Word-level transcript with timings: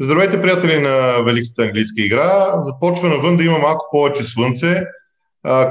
Здравейте, 0.00 0.40
приятели 0.40 0.80
на 0.80 1.22
Великата 1.22 1.62
английска 1.62 2.02
игра. 2.02 2.60
Започва 2.60 3.08
навън 3.08 3.36
да 3.36 3.44
има 3.44 3.58
малко 3.58 3.86
повече 3.92 4.22
слънце, 4.22 4.82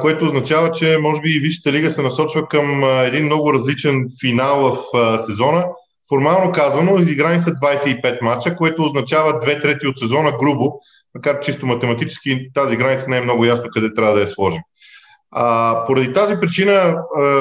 което 0.02 0.26
означава, 0.26 0.71
че 0.71 0.98
може 1.02 1.21
би 1.21 1.30
и 1.30 1.40
Висшата 1.40 1.71
лига 1.71 1.91
се 1.91 2.02
насочва 2.02 2.48
към 2.48 2.84
един 2.84 3.26
много 3.26 3.54
различен 3.54 4.05
финал 4.22 4.72
в 4.94 5.18
сезона. 5.18 5.66
Формално 6.09 6.52
казано, 6.52 6.98
изиграни 6.98 7.40
са 7.40 7.52
25 7.52 8.22
мача, 8.22 8.55
което 8.55 8.86
означава 8.86 9.40
две 9.40 9.59
трети 9.59 9.88
от 9.88 10.00
сезона 10.00 10.32
грубо, 10.39 10.80
макар 11.16 11.39
чисто 11.39 11.66
математически 11.66 12.54
тази 12.54 12.78
граница 12.78 13.10
не 13.10 13.18
е 13.18 13.21
много 13.21 13.46
ясно 13.46 13.70
къде 13.73 13.94
трябва 13.94 14.14
да 14.14 14.21
я 14.21 14.28
сложим. 14.28 14.62
А, 15.32 15.84
поради 15.86 16.13
тази 16.13 16.35
причина 16.41 16.98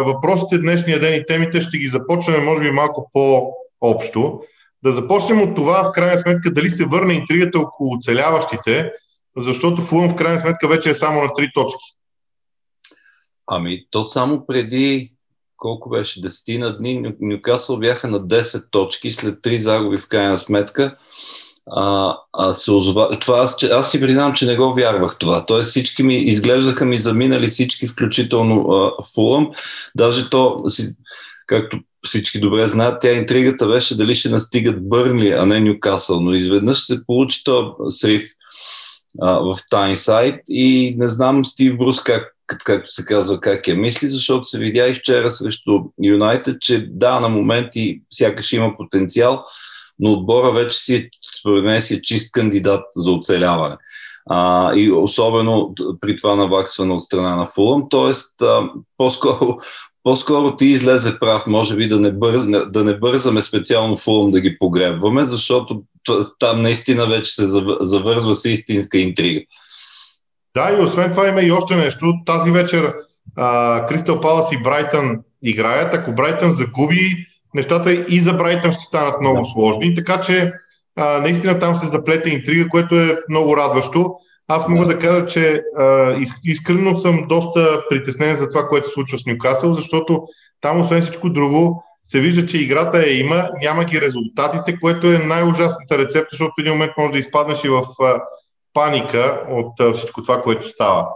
въпросите 0.07 0.59
днешния 0.59 1.01
ден 1.01 1.15
и 1.15 1.27
темите 1.27 1.61
ще 1.61 1.79
ги 1.79 1.89
започваме 1.89 2.39
може 2.39 2.61
би 2.61 2.71
малко 2.71 3.11
по-общо. 3.13 4.41
Да 4.85 4.93
започнем 4.93 5.43
от 5.43 5.57
това, 5.57 5.85
в 5.85 5.93
крайна 5.93 6.19
сметка, 6.19 6.55
дали 6.55 6.71
се 6.71 6.85
върне 6.85 7.15
интригата 7.15 7.59
около 7.59 7.95
оцеляващите, 7.95 8.93
защото 9.37 9.83
Фулъм 9.83 10.11
в 10.11 10.15
крайна 10.15 10.39
сметка 10.39 10.69
вече 10.69 10.91
е 10.91 10.95
само 10.95 11.23
на 11.23 11.35
три 11.35 11.51
точки. 11.55 11.85
Ами, 13.47 13.87
то 13.91 14.05
само 14.05 14.47
преди 14.47 15.13
колко 15.57 15.91
беше, 15.91 16.21
десетина 16.21 16.79
дни, 16.79 17.15
Нюкасъл 17.21 17.77
бяха 17.77 18.09
на 18.09 18.21
10 18.21 18.71
точки 18.71 19.11
след 19.11 19.39
3 19.39 19.57
загуби 19.57 19.99
в 19.99 20.09
крайна 20.09 20.39
сметка. 20.39 20.97
А, 21.71 22.17
а 22.33 22.53
се 22.53 22.73
озва... 22.73 23.19
това, 23.19 23.39
аз, 23.39 23.63
аз 23.63 23.91
си 23.91 24.01
признавам, 24.01 24.35
че 24.35 24.47
не 24.47 24.57
го 24.57 24.73
вярвах 24.73 25.19
това. 25.19 25.47
Тоест 25.47 25.71
всички 25.71 26.03
ми 26.03 26.17
изглеждаха 26.17 26.85
ми 26.85 26.97
заминали 26.97 27.47
всички, 27.47 27.87
включително 27.87 28.73
а, 28.73 28.93
Фулъм. 29.15 29.51
Даже 29.95 30.31
то, 30.31 30.63
си, 30.69 30.95
както 31.47 31.79
всички 32.05 32.41
добре 32.41 32.67
знаят, 32.67 33.01
тя 33.01 33.13
интригата 33.13 33.67
беше 33.67 33.97
дали 33.97 34.15
ще 34.15 34.29
настигат 34.29 34.89
Бърнли, 34.89 35.29
а 35.29 35.47
не 35.47 35.61
Нюкасъл. 35.61 36.21
Но 36.21 36.35
изведнъж 36.35 36.87
се 36.87 37.07
получи 37.07 37.45
то 37.45 37.77
срив 37.89 38.31
а, 39.23 39.33
в 39.33 39.55
Тайнсайд 39.71 40.41
и 40.49 40.95
не 40.99 41.09
знам 41.09 41.45
Стив 41.45 41.77
Брус 41.79 42.03
как 42.03 42.35
както 42.47 42.93
се 42.93 43.05
казва, 43.05 43.41
как 43.41 43.69
я 43.69 43.75
мисли, 43.75 44.09
защото 44.09 44.45
се 44.45 44.59
видя 44.59 44.89
и 44.89 44.93
вчера 44.93 45.31
срещу 45.31 45.81
Юнайтед, 46.03 46.61
че 46.61 46.87
да, 46.91 47.21
на 47.21 47.29
моменти 47.29 48.03
сякаш 48.11 48.53
има 48.53 48.77
потенциал, 48.77 49.45
но 49.99 50.13
отбора 50.13 50.53
вече 50.53 50.79
си 50.79 50.95
е, 50.95 51.09
според 51.41 51.65
мен, 51.65 51.81
си 51.81 51.95
е 51.95 52.03
чист 52.03 52.33
кандидат 52.33 52.85
за 52.97 53.13
оцеляване. 53.13 53.77
А, 54.31 54.73
и 54.75 54.93
особено 54.93 55.75
при 56.01 56.17
това 56.17 56.37
наваксване 56.37 56.93
от 56.93 57.03
страна 57.03 57.37
на 57.37 57.47
Фулъм. 57.47 57.87
Тоест, 57.91 58.43
а, 58.43 58.63
по-скоро, 58.97 59.59
по-скоро 60.05 60.57
ти 60.57 60.67
излезе 60.67 61.19
прав, 61.19 61.47
може 61.47 61.77
би 61.77 61.89
да 61.89 62.01
не, 62.01 62.13
бърз, 62.13 62.47
да 62.71 62.85
не 62.85 62.99
бързаме 62.99 63.43
специално 63.43 63.97
Фулъм 63.97 64.31
да 64.31 64.41
ги 64.41 64.59
погребваме, 64.59 65.25
защото 65.25 65.83
там 66.39 66.63
наистина 66.63 67.07
вече 67.07 67.35
се 67.35 67.45
завързва 67.81 68.35
с 68.35 68.45
истинска 68.45 68.99
интрига. 68.99 69.41
Да, 70.55 70.71
и 70.73 70.85
освен 70.85 71.11
това 71.11 71.29
има 71.29 71.43
и 71.43 71.53
още 71.53 71.77
нещо. 71.77 72.13
Тази 72.27 72.51
вечер 72.51 72.95
Кристал 73.89 74.21
Палас 74.21 74.53
и 74.53 74.63
Брайтън 74.63 75.19
играят. 75.43 75.95
Ако 75.95 76.13
Брайтън 76.13 76.51
загуби, 76.51 77.27
нещата 77.55 77.93
и 77.93 78.21
за 78.21 78.33
Брайтън 78.33 78.73
ще 78.73 78.85
станат 78.85 79.21
много 79.21 79.39
да. 79.39 79.45
сложни. 79.45 79.95
Така 79.95 80.21
че 80.21 80.53
а, 80.97 81.21
наистина 81.21 81.59
там 81.59 81.77
се 81.77 81.87
заплете 81.87 82.31
интрига, 82.31 82.69
което 82.69 82.95
е 82.95 83.19
много 83.29 83.57
радващо. 83.57 84.15
Аз 84.49 84.69
мога 84.69 84.87
да 84.87 84.99
кажа, 84.99 85.27
че 85.27 85.63
а, 85.79 86.17
искрено 86.45 86.99
съм 86.99 87.27
доста 87.29 87.83
притеснен 87.89 88.37
за 88.37 88.49
това, 88.51 88.69
което 88.69 88.89
се 88.89 88.93
случва 88.93 89.19
с 89.19 89.27
Нюкасъл, 89.27 89.75
защото 89.75 90.23
там, 90.61 90.81
освен 90.81 91.03
всичко 91.03 91.31
друго, 91.31 91.85
се 92.05 92.21
вижда, 92.21 92.47
че 92.47 92.59
играта 92.59 92.99
е 93.07 93.13
има, 93.13 93.49
няма 93.63 93.85
ги 93.85 94.01
резултатите, 94.01 94.81
което 94.81 95.13
е 95.13 95.19
най-ужасната 95.19 95.99
рецепта, 95.99 96.29
защото 96.33 96.53
в 96.59 96.61
един 96.61 96.73
момент 96.73 96.93
може 96.99 97.13
да 97.13 97.19
изпаднеш 97.19 97.65
и 97.65 97.69
в 97.69 97.83
а, 98.03 98.23
паника 98.73 99.47
от 99.51 99.97
всичко 99.97 100.23
това, 100.23 100.43
което 100.43 100.69
става. 100.69 101.07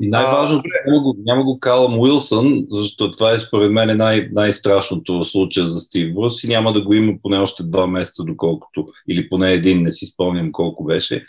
И 0.00 0.08
най-важното, 0.08 0.64
а, 0.66 0.90
няма, 0.90 1.02
го, 1.02 1.16
няма 1.26 1.44
го 1.44 1.58
Калъм 1.60 1.98
Уилсън, 1.98 2.64
защото 2.70 3.18
това 3.18 3.32
е 3.32 3.38
според 3.38 3.72
мен 3.72 3.96
най- 3.96 4.28
най-страшното 4.32 5.18
в 5.18 5.24
случая 5.24 5.68
за 5.68 5.80
Стив 5.80 6.14
Брус 6.14 6.44
и 6.44 6.48
няма 6.48 6.72
да 6.72 6.82
го 6.82 6.94
има 6.94 7.12
поне 7.22 7.38
още 7.38 7.62
два 7.62 7.86
месеца, 7.86 8.24
доколкото, 8.24 8.86
или 9.08 9.28
поне 9.28 9.52
един, 9.52 9.82
не 9.82 9.90
си 9.90 10.06
спомням 10.06 10.52
колко 10.52 10.84
беше, 10.84 11.22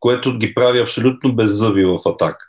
което 0.00 0.38
ги 0.38 0.54
прави 0.54 0.80
абсолютно 0.80 1.36
беззъби 1.36 1.84
в 1.84 1.98
атака. 2.06 2.46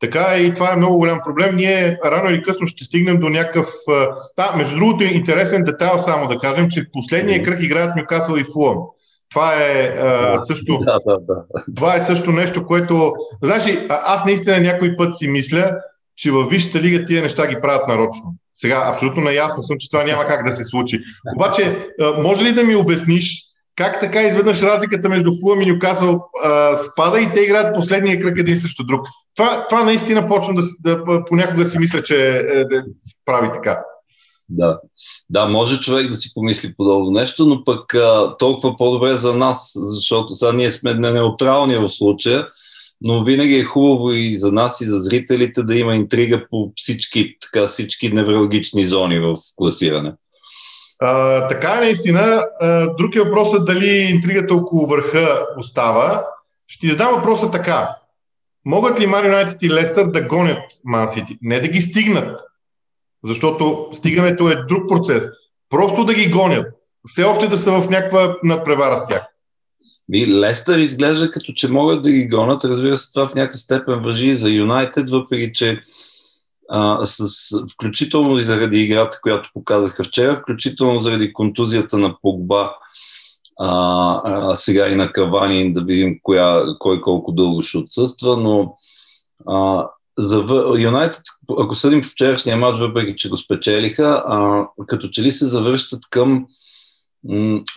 Така 0.00 0.26
е 0.34 0.40
и 0.40 0.54
това 0.54 0.72
е 0.72 0.76
много 0.76 0.98
голям 0.98 1.18
проблем. 1.24 1.56
Ние 1.56 1.98
рано 2.04 2.30
или 2.30 2.42
късно 2.42 2.66
ще 2.66 2.84
стигнем 2.84 3.20
до 3.20 3.28
някакъв... 3.28 3.68
Да, 4.36 4.52
между 4.56 4.76
другото, 4.76 5.04
интересен 5.04 5.64
детайл 5.64 5.98
само 5.98 6.28
да 6.28 6.38
кажем, 6.38 6.68
че 6.70 6.80
в 6.80 6.92
последния 6.92 7.42
кръг 7.42 7.62
играят 7.62 7.96
Нюкасъл 7.96 8.36
и 8.36 8.44
Фулъм. 8.52 8.78
Това 9.30 9.54
е 9.54 9.86
а, 9.86 10.38
също. 10.38 10.78
Да, 10.78 10.98
да, 11.06 11.18
да. 11.20 11.34
Това 11.76 11.96
е 11.96 12.00
също 12.00 12.32
нещо, 12.32 12.66
което. 12.66 13.12
Значи, 13.42 13.86
аз 13.88 14.24
наистина 14.24 14.60
някой 14.60 14.96
път 14.96 15.18
си 15.18 15.28
мисля, 15.28 15.76
че 16.16 16.30
във 16.30 16.50
Висшата 16.50 16.80
лига 16.80 17.04
тия 17.04 17.22
неща 17.22 17.46
ги 17.46 17.60
правят 17.62 17.88
нарочно. 17.88 18.34
Сега, 18.54 18.82
абсолютно 18.86 19.22
наясно 19.22 19.62
съм, 19.62 19.76
че 19.80 19.88
това 19.90 20.04
няма 20.04 20.24
как 20.24 20.46
да 20.46 20.52
се 20.52 20.64
случи. 20.64 21.00
Обаче, 21.36 21.88
може 22.18 22.44
ли 22.44 22.52
да 22.52 22.64
ми 22.64 22.76
обясниш 22.76 23.42
как 23.76 24.00
така 24.00 24.22
изведнъж 24.22 24.62
разликата 24.62 25.08
между 25.08 25.30
Фулъм 25.40 25.60
и 25.60 25.66
Нюкасъл 25.66 26.24
спада 26.74 27.20
и 27.20 27.32
те 27.34 27.40
играят 27.40 27.74
последния 27.74 28.20
кръг 28.20 28.38
един 28.38 28.60
срещу 28.60 28.84
друг? 28.84 29.06
Това, 29.36 29.66
това 29.68 29.84
наистина 29.84 30.26
почвам 30.26 30.56
да, 30.56 30.62
да 30.80 31.24
понякога 31.24 31.64
си 31.64 31.78
мисля, 31.78 32.02
че 32.02 32.36
е, 32.36 32.64
да 32.64 32.84
прави 33.24 33.50
така. 33.54 33.80
Да. 34.48 34.80
да, 35.30 35.48
може 35.48 35.80
човек 35.80 36.08
да 36.08 36.16
си 36.16 36.34
помисли 36.34 36.74
подобно 36.76 37.10
нещо, 37.10 37.46
но 37.46 37.64
пък 37.64 37.94
а, 37.94 38.36
толкова 38.36 38.76
по-добре 38.76 39.14
за 39.14 39.36
нас, 39.36 39.72
защото 39.74 40.34
сега 40.34 40.52
ние 40.52 40.70
сме 40.70 40.94
неутрални 40.94 41.76
в 41.76 41.88
случая, 41.88 42.48
но 43.00 43.24
винаги 43.24 43.54
е 43.54 43.64
хубаво 43.64 44.12
и 44.12 44.38
за 44.38 44.52
нас 44.52 44.80
и 44.80 44.86
за 44.86 45.00
зрителите 45.00 45.62
да 45.62 45.76
има 45.76 45.94
интрига 45.94 46.46
по 46.50 46.72
всички, 46.76 47.36
така, 47.40 47.66
всички 47.66 48.12
неврологични 48.12 48.84
зони 48.84 49.18
в 49.18 49.34
класиране. 49.56 50.12
А, 51.06 51.48
така 51.48 51.72
е 51.72 51.80
наистина. 51.80 52.46
Друг 52.98 53.14
е 53.14 53.20
въпросът 53.20 53.66
дали 53.66 53.86
интригата 53.86 54.54
около 54.54 54.86
върха 54.86 55.46
остава. 55.58 56.26
Ще 56.66 56.86
ти 56.86 56.92
задам 56.92 57.14
въпроса 57.14 57.50
така. 57.50 57.88
Могат 58.64 59.00
ли 59.00 59.06
Мари 59.06 59.26
Юнайтед 59.26 59.62
и 59.62 59.70
Лестър 59.70 60.06
да 60.06 60.22
гонят 60.22 60.58
Ман 60.84 61.08
Сити? 61.08 61.38
Не 61.42 61.60
да 61.60 61.68
ги 61.68 61.80
стигнат, 61.80 62.40
защото 63.24 63.88
стигането 63.92 64.48
е 64.48 64.64
друг 64.68 64.88
процес. 64.88 65.28
Просто 65.70 66.04
да 66.04 66.14
ги 66.14 66.30
гонят. 66.30 66.66
Все 67.06 67.24
още 67.24 67.46
да 67.46 67.58
са 67.58 67.72
в 67.72 67.90
някаква 67.90 68.36
надпревара 68.44 68.96
с 68.96 69.06
тях. 69.06 69.26
И 70.12 70.40
Лестър 70.40 70.78
изглежда 70.78 71.30
като 71.30 71.52
че 71.52 71.68
могат 71.68 72.02
да 72.02 72.10
ги 72.10 72.28
гонят. 72.28 72.64
Разбира 72.64 72.96
се, 72.96 73.12
това 73.12 73.28
в 73.28 73.34
някаква 73.34 73.58
степен 73.58 74.02
въжи 74.02 74.30
и 74.30 74.34
за 74.34 74.50
Юнайтед, 74.50 75.10
въпреки 75.10 75.52
че 75.52 75.80
а, 76.70 77.06
с, 77.06 77.26
включително 77.74 78.36
и 78.36 78.40
заради 78.40 78.80
играта, 78.80 79.18
която 79.22 79.50
показаха 79.54 80.04
вчера, 80.04 80.36
включително 80.36 81.00
заради 81.00 81.32
контузията 81.32 81.98
на 81.98 82.16
Погба, 82.22 82.70
а, 83.60 84.20
а, 84.24 84.56
сега 84.56 84.88
и 84.88 84.94
на 84.94 85.12
Кавани, 85.12 85.72
да 85.72 85.84
видим 85.84 86.18
коя, 86.22 86.62
кой 86.78 87.00
колко 87.00 87.32
дълго 87.32 87.62
ще 87.62 87.78
отсъства, 87.78 88.36
но 88.36 88.74
а, 89.48 89.88
за 90.18 90.44
Юнайтед, 90.78 91.22
ако 91.60 91.74
съдим 91.74 92.02
вчерашния 92.02 92.56
матч, 92.56 92.78
въпреки 92.78 93.16
че 93.16 93.28
го 93.28 93.36
спечелиха, 93.36 94.22
а, 94.26 94.66
като 94.86 95.08
че 95.08 95.22
ли 95.22 95.30
се 95.30 95.46
завръщат 95.46 96.00
към 96.10 96.46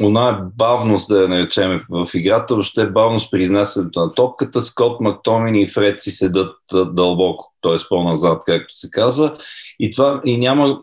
она 0.01 0.49
бавност, 0.57 1.09
да 1.09 1.21
я 1.21 1.27
наречем 1.27 1.81
в 1.89 2.07
играта, 2.13 2.53
въобще 2.53 2.89
бавност 2.89 3.31
при 3.31 3.41
изнасянето 3.41 3.99
на 3.99 4.13
топката. 4.13 4.61
Скот, 4.61 5.01
Мактомин 5.01 5.55
и 5.55 5.67
Фред 5.67 5.99
си 5.99 6.11
седат 6.11 6.55
дълбоко, 6.73 7.53
т.е. 7.69 7.87
по-назад, 7.89 8.41
както 8.45 8.77
се 8.77 8.89
казва. 8.89 9.33
И 9.79 9.91
това 9.91 10.21
и 10.25 10.37
няма, 10.37 10.79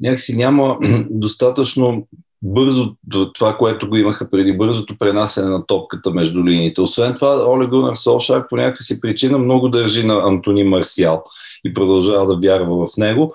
някакси 0.00 0.36
няма 0.36 0.76
достатъчно 1.10 2.06
бързо 2.42 2.94
това, 3.34 3.56
което 3.56 3.88
го 3.88 3.96
имаха 3.96 4.30
преди 4.30 4.56
бързото 4.56 4.98
пренасене 4.98 5.48
на 5.48 5.66
топката 5.66 6.10
между 6.10 6.44
линиите. 6.44 6.80
Освен 6.80 7.14
това, 7.14 7.46
Оле 7.48 7.66
Гунар 7.66 7.94
Солшак 7.94 8.48
по 8.48 8.56
някаква 8.56 8.82
си 8.82 9.00
причина 9.00 9.38
много 9.38 9.68
държи 9.68 10.06
на 10.06 10.28
Антони 10.28 10.64
Марсиал 10.64 11.24
и 11.64 11.74
продължава 11.74 12.26
да 12.26 12.48
вярва 12.48 12.86
в 12.86 12.96
него, 12.96 13.34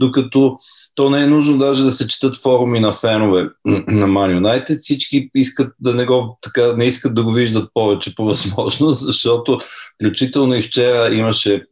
докато 0.00 0.56
то 0.94 1.10
не 1.10 1.22
е 1.22 1.26
нужно 1.26 1.58
даже 1.58 1.84
да 1.84 1.90
се 1.90 2.08
четат 2.08 2.36
форуми 2.36 2.80
на 2.80 2.92
фенове 2.92 3.48
на 3.66 4.06
Man 4.06 4.40
United. 4.40 4.76
Всички 4.76 5.30
искат 5.34 5.72
да 5.80 5.94
не 5.94 6.06
го, 6.06 6.38
така, 6.40 6.72
не 6.76 6.84
искат 6.84 7.14
да 7.14 7.24
го 7.24 7.32
виждат 7.32 7.70
повече 7.74 8.14
по 8.14 8.24
възможност, 8.24 9.00
защото 9.04 9.58
включително 9.94 10.54
и 10.54 10.62
вчера 10.62 11.14
имаше 11.14 11.64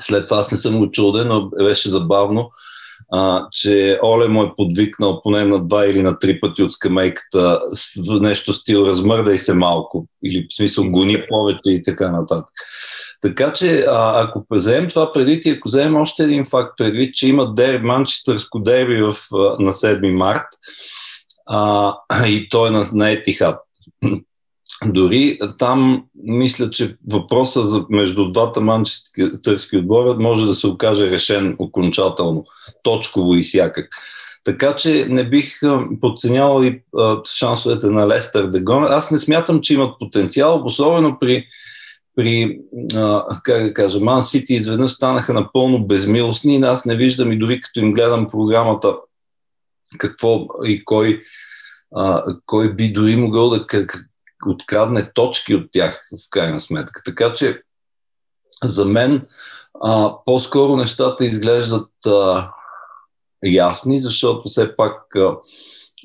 след 0.00 0.26
това 0.26 0.38
аз 0.38 0.52
не 0.52 0.58
съм 0.58 0.82
очуден, 0.82 1.28
но 1.28 1.50
беше 1.50 1.90
забавно 1.90 2.50
а, 3.12 3.46
че 3.52 3.98
Оле 4.04 4.28
му 4.28 4.42
е 4.42 4.52
подвикнал 4.56 5.20
поне 5.22 5.44
на 5.44 5.66
два 5.66 5.86
или 5.86 6.02
на 6.02 6.18
три 6.18 6.40
пъти 6.40 6.62
от 6.62 6.72
скамейката 6.72 7.60
нещо 8.20 8.52
стил 8.52 8.78
размърдай 8.78 9.38
се 9.38 9.54
малко 9.54 10.06
или 10.24 10.46
в 10.50 10.54
смисъл 10.54 10.90
гони 10.90 11.24
повече 11.28 11.70
и 11.70 11.82
така 11.82 12.10
нататък. 12.10 12.54
Така 13.20 13.52
че 13.52 13.78
а, 13.78 14.22
ако 14.22 14.46
вземем 14.50 14.88
това 14.88 15.10
предвид 15.10 15.46
и 15.46 15.50
ако 15.50 15.68
вземем 15.68 15.96
още 15.96 16.24
един 16.24 16.44
факт 16.44 16.72
предвид, 16.76 17.14
че 17.14 17.28
има 17.28 17.54
дерби, 17.54 17.86
манчестърско 17.86 18.58
дерби 18.58 19.02
в, 19.02 19.14
на 19.58 19.72
7 19.72 20.12
март 20.12 20.46
а, 21.46 21.94
и 22.26 22.48
той 22.48 22.68
е 22.68 22.70
на, 22.70 22.84
на 22.92 23.10
Етихат 23.10 23.58
Дори 24.86 25.38
там 25.58 26.04
мисля, 26.14 26.70
че 26.70 26.96
въпроса 27.12 27.62
за 27.62 27.84
между 27.90 28.32
двата 28.32 28.60
манчестърски 28.60 29.76
отбора 29.76 30.16
може 30.20 30.46
да 30.46 30.54
се 30.54 30.66
окаже 30.66 31.10
решен 31.10 31.56
окончателно, 31.58 32.44
точково 32.82 33.34
и 33.34 33.42
всякак. 33.42 33.88
Така 34.44 34.74
че 34.74 35.06
не 35.08 35.28
бих 35.28 35.60
подценявал 36.00 36.62
и 36.62 36.82
шансовете 37.34 37.86
на 37.86 38.08
Лестър 38.08 38.46
да 38.46 38.60
гонят. 38.60 38.90
Аз 38.90 39.10
не 39.10 39.18
смятам, 39.18 39.60
че 39.60 39.74
имат 39.74 39.98
потенциал, 39.98 40.62
особено 40.64 41.16
при, 41.20 41.46
при 42.16 42.58
а, 42.94 43.24
как 43.42 43.62
да 43.62 43.74
кажа, 43.74 44.00
Ман 44.00 44.22
Сити 44.22 44.54
изведнъж 44.54 44.90
станаха 44.90 45.34
напълно 45.34 45.86
безмилостни. 45.86 46.60
Аз 46.64 46.84
не 46.84 46.96
виждам 46.96 47.32
и 47.32 47.38
дори 47.38 47.60
като 47.60 47.80
им 47.80 47.92
гледам 47.92 48.28
програмата 48.30 48.94
какво 49.98 50.46
и 50.64 50.84
кой, 50.84 51.20
а, 51.96 52.24
кой 52.46 52.74
би 52.74 52.92
дори 52.92 53.16
могъл 53.16 53.50
да 53.50 53.66
открадне 54.46 55.12
точки 55.12 55.54
от 55.54 55.68
тях 55.72 56.08
в 56.12 56.30
крайна 56.30 56.60
сметка. 56.60 57.02
Така 57.04 57.32
че 57.32 57.62
за 58.64 58.84
мен 58.84 59.26
а, 59.84 60.14
по-скоро 60.24 60.76
нещата 60.76 61.24
изглеждат 61.24 61.90
а, 62.06 62.50
ясни, 63.44 63.98
защото 63.98 64.48
все 64.48 64.76
пак 64.76 65.16
а, 65.16 65.36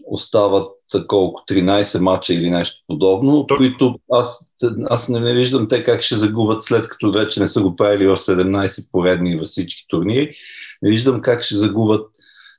остават 0.06 0.72
колко 1.08 1.44
13 1.50 2.00
мача 2.00 2.34
или 2.34 2.50
нещо 2.50 2.84
подобно, 2.88 3.34
от 3.34 3.58
които 3.58 3.96
аз, 4.12 4.52
аз 4.90 5.10
не 5.10 5.34
виждам 5.34 5.68
те 5.68 5.84
как 5.84 6.02
ще 6.02 6.16
загубят 6.16 6.62
след 6.62 6.88
като 6.88 7.12
вече 7.12 7.40
не 7.40 7.48
са 7.48 7.62
го 7.62 7.76
правили 7.76 8.08
в 8.08 8.16
17 8.16 8.92
поредни 8.92 9.38
във 9.38 9.48
всички 9.48 9.86
турнири. 9.88 10.32
Не 10.82 10.90
виждам 10.90 11.22
как 11.22 11.42
ще 11.42 11.56
загубят 11.56 12.10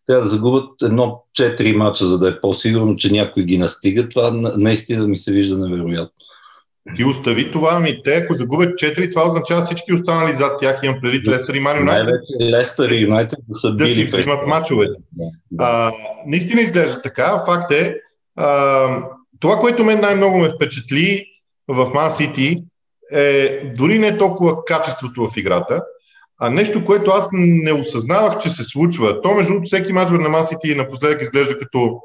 трябва 0.08 0.22
да 0.22 0.28
загубят 0.28 0.82
едно 0.82 1.24
4 1.38 1.76
мача, 1.76 2.04
за 2.04 2.18
да 2.18 2.28
е 2.28 2.40
по-сигурно, 2.40 2.96
че 2.96 3.12
някой 3.12 3.44
ги 3.44 3.58
настига. 3.58 4.08
Това 4.08 4.30
наистина 4.56 5.08
ми 5.08 5.16
се 5.16 5.32
вижда 5.32 5.58
невероятно. 5.58 6.10
Ти 6.96 7.04
остави 7.04 7.50
това, 7.50 7.70
ами 7.72 8.02
те, 8.04 8.14
ако 8.14 8.34
загубят 8.34 8.70
4, 8.70 9.10
това 9.10 9.26
означава 9.26 9.62
всички 9.62 9.92
останали 9.92 10.34
зад 10.34 10.60
тях. 10.60 10.80
Имам 10.82 11.00
предвид 11.02 11.28
Лестър 11.28 11.54
и 11.54 11.60
Ман 11.60 11.78
Юнайтед. 11.78 12.20
Лестър 12.40 12.90
и 12.90 13.02
Юнайтед 13.02 13.38
са 13.60 13.72
да 13.72 13.88
си 13.88 14.04
взимат 14.04 14.46
мачовете. 14.46 15.00
Да. 15.10 15.24
А, 15.58 15.92
наистина 16.26 16.60
изглежда 16.60 17.02
така. 17.02 17.42
Факт 17.46 17.72
е, 17.72 17.96
а, 18.36 18.88
това, 19.40 19.56
което 19.56 19.84
мен 19.84 20.00
най-много 20.00 20.38
ме 20.38 20.50
впечатли 20.50 21.26
в 21.68 21.90
Ман 21.94 22.10
Сити 22.10 22.62
е 23.12 23.62
дори 23.76 23.98
не 23.98 24.18
толкова 24.18 24.64
качеството 24.64 25.28
в 25.28 25.36
играта, 25.36 25.82
а 26.38 26.50
нещо, 26.50 26.84
което 26.84 27.10
аз 27.10 27.28
не 27.32 27.72
осъзнавах, 27.72 28.38
че 28.38 28.50
се 28.50 28.64
случва. 28.64 29.22
То, 29.22 29.34
между 29.34 29.54
всеки 29.64 29.92
мач 29.92 30.08
на 30.10 30.28
Масити 30.28 30.74
напоследък 30.74 31.22
изглежда 31.22 31.58
като 31.58 32.00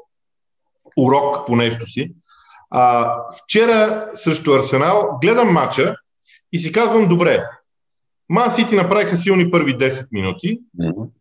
урок 0.96 1.46
по 1.46 1.56
нещо 1.56 1.86
си. 1.86 2.12
А, 2.70 3.14
вчера 3.44 4.08
срещу 4.14 4.54
Арсенал 4.54 5.18
гледам 5.22 5.52
матча 5.52 5.96
и 6.52 6.58
си 6.58 6.72
казвам, 6.72 7.08
добре, 7.08 7.44
Ман 8.28 8.50
Сити 8.50 8.76
направиха 8.76 9.16
силни 9.16 9.50
първи 9.50 9.78
10 9.78 10.08
минути, 10.12 10.60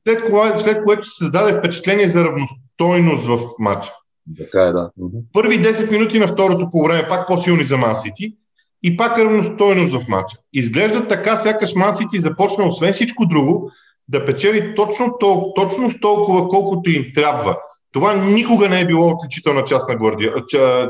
след, 0.08 0.32
кое, 0.32 0.60
след 0.60 0.84
което 0.84 1.06
се 1.06 1.24
създаде 1.24 1.60
впечатление 1.60 2.08
за 2.08 2.24
равностойност 2.24 3.26
в 3.26 3.40
матча. 3.60 3.92
Така 4.38 4.62
е, 4.62 4.72
да. 4.72 4.92
Първи 5.34 5.60
10 5.60 5.92
минути 5.92 6.20
на 6.20 6.28
второто 6.28 6.70
по 6.70 6.84
време 6.84 7.08
пак 7.08 7.28
по-силни 7.28 7.64
за 7.64 7.78
Ман 7.78 7.96
Сити 7.96 8.36
и 8.84 8.98
пак 8.98 9.18
равностойност 9.18 9.96
в 9.96 10.08
матча. 10.08 10.38
Изглежда 10.54 11.08
така, 11.08 11.38
сякаш 11.38 11.76
Мансити 11.76 12.20
започна, 12.20 12.68
освен 12.68 12.94
всичко 12.94 13.26
друго, 13.26 13.72
да 14.08 14.26
печели 14.26 14.76
точно, 14.76 15.06
тол- 15.06 15.56
точно 15.56 16.00
толкова, 16.02 16.48
колкото 16.48 16.90
им 16.90 17.06
трябва. 17.16 17.58
Това 17.92 18.14
никога 18.16 18.70
не 18.70 18.80
е 18.80 18.86
било 18.86 19.08
отличителна 19.08 19.64
част, 19.64 19.90
на 19.90 19.96
Гвардио, 19.96 20.32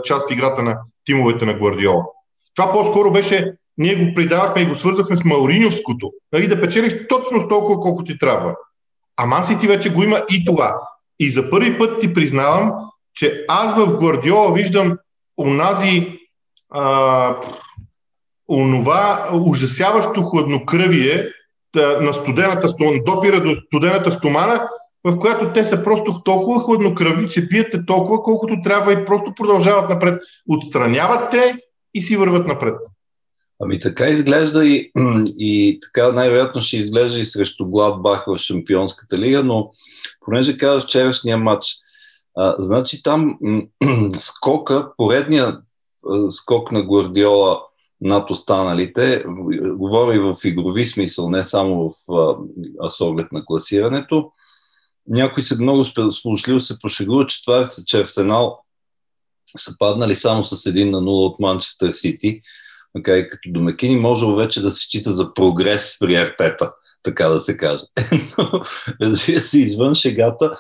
част 0.04 0.30
в 0.30 0.34
играта 0.34 0.63
на 0.63 0.78
тимовете 1.06 1.45
на 1.45 1.54
Гвардиола. 1.54 2.04
Това 2.56 2.72
по-скоро 2.72 3.12
беше, 3.12 3.54
ние 3.78 3.95
го 3.95 4.13
придавахме 4.13 4.62
и 4.62 4.66
го 4.66 4.75
свързахме 4.75 5.16
с 5.16 5.24
Мауриньовското, 5.24 6.12
нали, 6.34 6.48
да 6.48 6.62
печелиш 6.62 7.07
точно 7.10 7.40
с 7.40 7.48
толкова, 7.48 7.80
колкото 7.80 8.13
ти 8.13 8.19
трябва. 8.19 8.56
А 9.18 9.25
Мансити 9.25 9.68
вече 9.68 9.94
го 9.94 10.04
има 10.04 10.22
и 10.31 10.45
това. 10.45 10.75
И 11.19 11.30
за 11.30 11.50
първи 11.50 11.78
път 11.78 12.01
ти 12.01 12.13
признавам, 12.13 12.74
че 13.16 13.45
аз 13.48 13.75
в 13.75 13.98
Гвардиола 13.98 14.54
виждам 14.54 14.98
онази 15.38 16.19
а, 16.69 17.36
онова 18.50 19.30
ужасяващо 19.34 20.24
хладнокръвие 20.24 21.25
на 21.75 22.13
студената 22.13 22.74
допира 23.06 23.42
до 23.42 23.56
студената 23.68 24.12
стомана, 24.12 24.69
в 25.04 25.19
която 25.19 25.54
те 25.54 25.66
са 25.66 25.84
просто 25.84 26.22
толкова 26.25 26.60
хладнокръвни, 26.60 27.30
че 27.30 27.50
пиете 27.50 27.86
толкова, 27.86 28.24
колкото 28.24 28.62
трябва 28.63 28.94
и 28.94 29.06
просто 29.06 29.34
продължават 29.36 29.90
напред. 29.90 30.22
Отстраняват 30.50 31.31
те 31.31 31.56
и 31.94 32.01
си 32.01 32.18
върват 32.18 32.48
напред. 32.48 32.75
Ами 33.60 33.80
така 33.80 34.07
изглежда 34.07 34.66
и, 34.66 34.92
и 35.38 35.80
така 35.81 36.12
най-вероятно 36.12 36.62
ще 36.62 36.78
изглежда 36.78 37.19
и 37.19 37.25
срещу 37.25 37.66
Гладбах 37.66 38.25
в 38.28 38.38
Шампионската 38.38 39.18
лига, 39.18 39.44
но 39.44 39.69
понеже 40.25 40.57
казах 40.57 40.84
вчерашния 40.84 41.38
матч, 41.38 41.75
а, 42.38 42.56
значи 42.60 43.04
там 43.04 43.38
скока, 44.18 44.92
поредния 44.98 45.57
скок 46.30 46.72
на 46.72 46.84
Гвардиола 46.84 47.62
над 48.03 48.31
останалите. 48.31 49.23
Говоря 49.75 50.15
и 50.15 50.19
в 50.19 50.35
игрови 50.44 50.85
смисъл, 50.85 51.29
не 51.29 51.44
само 51.44 51.89
в 51.89 52.13
а, 52.81 52.89
с 52.89 53.01
оглед 53.01 53.31
на 53.31 53.45
класирането. 53.45 54.31
Някои 55.07 55.44
се 55.44 55.61
много 55.61 55.83
сполучливо 56.11 56.59
се 56.59 56.79
пошегуват, 56.79 57.29
че 57.29 57.44
това 57.44 57.61
е, 57.61 57.63
че 57.85 58.01
Арсенал 58.01 58.59
са 59.57 59.77
паднали 59.79 60.15
само 60.15 60.44
с 60.44 60.55
1 60.55 60.89
на 60.89 61.01
0 61.01 61.07
от 61.07 61.39
Манчестър 61.39 61.91
Сити, 61.91 62.41
макар 62.95 63.17
и 63.17 63.27
като 63.27 63.51
домакини, 63.51 63.95
може 63.95 64.25
вече 64.35 64.61
да 64.61 64.71
се 64.71 64.81
счита 64.81 65.11
за 65.11 65.33
прогрес 65.33 65.97
при 65.99 66.15
Артета, 66.15 66.73
така 67.03 67.27
да 67.27 67.39
се 67.39 67.57
каже. 67.57 67.83
Но, 68.38 68.61
разбира 69.01 69.41
се, 69.41 69.59
извън 69.59 69.95
шегата, 69.95 70.56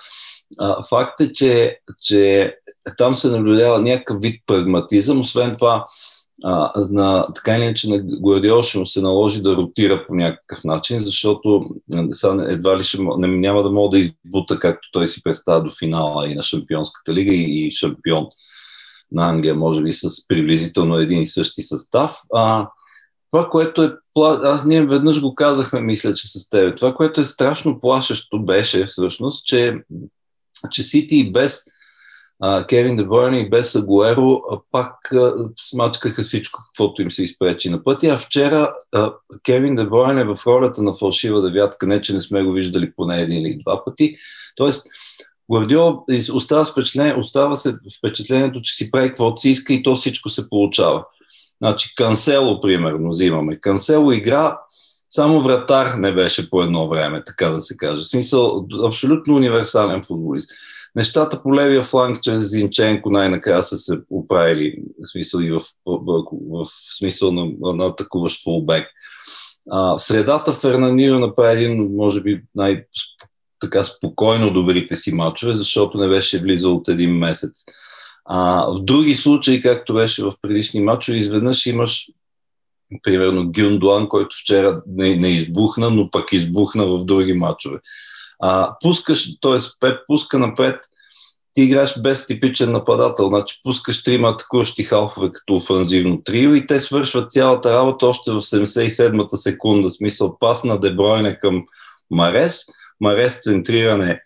а, 0.59 0.83
факт 0.89 1.21
е, 1.21 1.33
че, 1.33 1.77
че 2.01 2.53
там 2.97 3.15
се 3.15 3.29
наблюдава 3.29 3.81
някакъв 3.81 4.17
вид 4.21 4.43
прагматизъм. 4.47 5.19
Освен 5.19 5.51
това, 5.53 5.85
а, 6.43 6.71
на, 6.91 7.27
така 7.35 7.55
или 7.55 7.63
иначе 7.63 7.89
на 7.89 7.99
Гвардиол 7.99 8.61
ще 8.61 8.79
му 8.79 8.85
се 8.85 9.01
наложи 9.01 9.41
да 9.41 9.55
ротира 9.55 10.05
по 10.07 10.15
някакъв 10.15 10.63
начин, 10.63 10.99
защото 10.99 11.69
едва 12.47 12.77
ли 12.77 12.83
ще, 12.83 12.97
не, 13.17 13.27
няма 13.27 13.63
да 13.63 13.71
мога 13.71 13.89
да 13.89 13.99
избута 13.99 14.59
както 14.59 14.89
той 14.91 15.07
си 15.07 15.23
представя 15.23 15.63
до 15.63 15.69
финала 15.79 16.29
и 16.29 16.35
на 16.35 16.43
Шампионската 16.43 17.13
лига 17.13 17.33
и, 17.33 17.65
и 17.67 17.71
шампион 17.71 18.25
на 19.11 19.29
Англия, 19.29 19.55
може 19.55 19.83
би 19.83 19.91
с 19.91 20.27
приблизително 20.27 20.97
един 20.97 21.21
и 21.21 21.27
същи 21.27 21.61
състав. 21.61 22.17
А, 22.33 22.67
това, 23.31 23.49
което 23.49 23.83
е, 23.83 23.91
аз 24.43 24.65
ние 24.65 24.85
веднъж 24.85 25.21
го 25.21 25.35
казахме, 25.35 25.81
мисля, 25.81 26.13
че 26.13 26.27
с 26.27 26.49
теб, 26.49 26.77
това, 26.77 26.93
което 26.93 27.21
е 27.21 27.25
страшно 27.25 27.79
плашещо 27.79 28.45
беше 28.45 28.85
всъщност, 28.85 29.45
че, 29.45 29.77
че 30.71 30.83
Сити 30.83 31.15
и 31.15 31.31
без 31.31 31.63
Кевин 32.69 32.95
Дебойне 32.95 33.39
и 33.39 33.49
без 33.49 33.75
Агуеро 33.75 34.41
пак 34.71 34.95
смачкаха 35.59 36.21
всичко, 36.21 36.59
каквото 36.65 37.01
им 37.01 37.11
се 37.11 37.23
изпречи 37.23 37.69
на 37.69 37.83
пътя. 37.83 38.07
А 38.07 38.17
вчера 38.17 38.73
Кевин 39.45 39.75
Дебойне 39.75 40.23
в 40.23 40.37
ролята 40.47 40.81
на 40.81 40.93
фалшива 40.93 41.41
девятка, 41.41 41.87
не 41.87 42.01
че 42.01 42.13
не 42.13 42.21
сме 42.21 42.43
го 42.43 42.51
виждали 42.51 42.93
поне 42.95 43.21
един 43.21 43.45
или 43.45 43.57
два 43.57 43.85
пъти. 43.85 44.15
Тоест, 44.55 44.87
Гвардиол 45.51 46.05
остава, 46.33 46.65
остава 47.17 47.55
се 47.55 47.75
впечатлението, 47.97 48.61
че 48.61 48.75
си 48.75 48.91
прави 48.91 49.07
каквото 49.07 49.41
си 49.41 49.49
иска 49.49 49.73
и 49.73 49.83
то 49.83 49.95
всичко 49.95 50.29
се 50.29 50.49
получава. 50.49 51.05
Значи, 51.61 51.95
Кансело, 51.95 52.61
примерно, 52.61 53.09
взимаме. 53.09 53.59
Кансело 53.59 54.11
игра 54.11 54.57
само 55.09 55.41
вратар 55.41 55.93
не 55.93 56.11
беше 56.11 56.49
по 56.49 56.63
едно 56.63 56.89
време, 56.89 57.23
така 57.25 57.49
да 57.49 57.61
се 57.61 57.77
каже. 57.77 58.01
В 58.01 58.07
смисъл, 58.07 58.67
абсолютно 58.85 59.35
универсален 59.35 60.03
футболист. 60.03 60.51
Нещата 60.95 61.43
по 61.43 61.55
левия 61.55 61.83
фланг 61.83 62.21
чрез 62.21 62.51
Зинченко 62.51 63.09
най-накрая 63.09 63.61
са 63.61 63.77
се 63.77 63.97
оправили, 64.09 64.75
в 64.99 65.11
смисъл 65.11 65.39
и 65.39 65.51
в, 65.51 65.59
в, 65.85 66.23
в, 66.49 66.65
смисъл 66.97 67.31
на, 67.31 67.73
на 67.73 67.85
атакуващ 67.85 68.43
фулбек. 68.43 68.87
А, 69.71 69.97
в 69.97 69.99
средата 69.99 70.53
Фернанино 70.53 71.19
направи 71.19 71.63
един, 71.63 71.95
може 71.95 72.21
би, 72.21 72.41
най- 72.55 72.85
така 73.59 73.83
спокойно 73.83 74.53
добрите 74.53 74.95
си 74.95 75.13
мачове, 75.13 75.53
защото 75.53 75.97
не 75.97 76.07
беше 76.07 76.39
влизал 76.39 76.75
от 76.75 76.87
един 76.87 77.17
месец. 77.17 77.63
А, 78.25 78.65
в 78.73 78.83
други 78.83 79.15
случаи, 79.15 79.61
както 79.61 79.93
беше 79.93 80.23
в 80.23 80.33
предишни 80.41 80.81
мачове, 80.81 81.17
изведнъж 81.17 81.65
имаш 81.65 82.09
примерно 83.03 83.51
Гюндуан, 83.51 84.09
който 84.09 84.35
вчера 84.39 84.81
не, 84.87 85.15
не 85.15 85.29
избухна, 85.29 85.89
но 85.89 86.09
пък 86.09 86.33
избухна 86.33 86.85
в 86.85 87.05
други 87.05 87.33
мачове. 87.33 87.79
А, 88.45 88.75
пускаш, 88.81 89.39
т.е. 89.41 89.57
Пеп 89.79 89.99
пуска 90.07 90.39
напред, 90.39 90.75
ти 91.53 91.61
играеш 91.61 92.01
без 92.01 92.25
типичен 92.25 92.71
нападател, 92.71 93.27
значи 93.27 93.59
пускаш 93.63 94.03
трима 94.03 94.29
атакуващи 94.29 94.83
халфове 94.83 95.31
като 95.31 95.55
офанзивно 95.55 96.21
трио 96.23 96.55
и 96.55 96.65
те 96.65 96.79
свършват 96.79 97.31
цялата 97.31 97.73
работа 97.73 98.07
още 98.07 98.31
в 98.31 98.35
77-та 98.35 99.37
секунда, 99.37 99.89
смисъл 99.89 100.37
пас 100.39 100.63
на 100.63 100.79
Дебройне 100.79 101.39
към 101.39 101.63
Марес, 102.11 102.65
Марес 103.01 103.41
центриране 103.41 104.21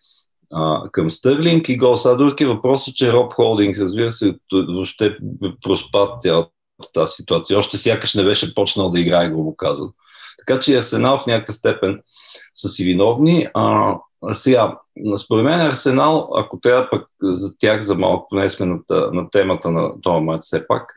а, 0.55 0.81
към 0.91 1.09
Стърлинг 1.09 1.69
и 1.69 1.77
гол. 1.77 1.97
Сега 1.97 2.15
друг 2.15 2.41
е 2.41 2.45
въпросът, 2.45 2.95
че 2.95 3.13
Роб 3.13 3.33
Холдинг, 3.33 3.77
разбира 3.77 4.11
се, 4.11 4.35
въобще 4.53 5.17
проспад 5.61 6.21
цялата 6.21 6.51
тази 6.93 7.13
ситуация. 7.13 7.59
Още 7.59 7.77
сякаш 7.77 8.13
не 8.13 8.23
беше 8.23 8.55
почнал 8.55 8.89
да 8.89 8.99
играе, 8.99 9.29
грубо 9.29 9.55
казано. 9.55 9.91
Така 10.37 10.59
че 10.59 10.77
Арсенал 10.77 11.17
в 11.17 11.27
някаква 11.27 11.53
степен 11.53 12.01
са 12.55 12.69
си 12.69 12.85
виновни. 12.85 13.47
А, 13.53 13.95
сега, 14.31 14.77
според 15.23 15.45
мен 15.45 15.61
Арсенал, 15.61 16.29
ако 16.35 16.59
трябва 16.59 16.89
пък 16.91 17.07
за 17.21 17.57
тях 17.57 17.81
за 17.81 17.95
малко, 17.95 18.27
поне 18.29 18.49
сме 18.49 18.65
на, 18.65 18.79
на 18.89 19.29
темата 19.29 19.71
на 19.71 20.01
този 20.01 20.23
матч 20.23 20.43
все 20.43 20.67
пак, 20.67 20.93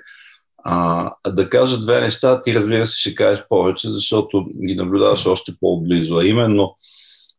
а, 0.65 1.11
да 1.29 1.49
кажа 1.49 1.81
две 1.81 2.00
неща, 2.00 2.43
ти 2.43 2.55
разбира 2.55 2.87
се 2.87 3.00
ще 3.00 3.15
кажеш 3.15 3.45
повече, 3.49 3.91
защото 3.91 4.47
ги 4.67 4.75
наблюдаваш 4.75 5.27
още 5.27 5.53
по-близо. 5.61 6.17
А 6.17 6.27
именно, 6.27 6.75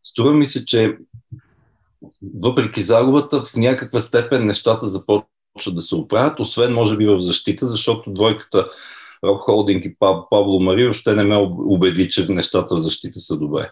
струва 0.03 0.33
ми 0.33 0.45
се, 0.45 0.65
че 0.65 0.97
въпреки 2.43 2.81
загубата, 2.81 3.43
в 3.43 3.55
някаква 3.55 4.01
степен 4.01 4.45
нещата 4.45 4.85
започват 4.85 5.75
да 5.75 5.81
се 5.81 5.95
оправят, 5.95 6.39
освен 6.39 6.73
може 6.73 6.97
би 6.97 7.05
в 7.05 7.17
защита, 7.17 7.67
защото 7.67 8.11
двойката 8.11 8.67
Роб 9.23 9.41
Холдинг 9.41 9.85
и 9.85 9.95
Пабло 10.29 10.59
Марио 10.59 10.93
ще 10.93 11.15
не 11.15 11.23
ме 11.23 11.37
убеди, 11.57 12.09
че 12.09 12.25
нещата 12.29 12.75
в 12.75 12.79
защита 12.79 13.19
са 13.19 13.37
добре. 13.37 13.71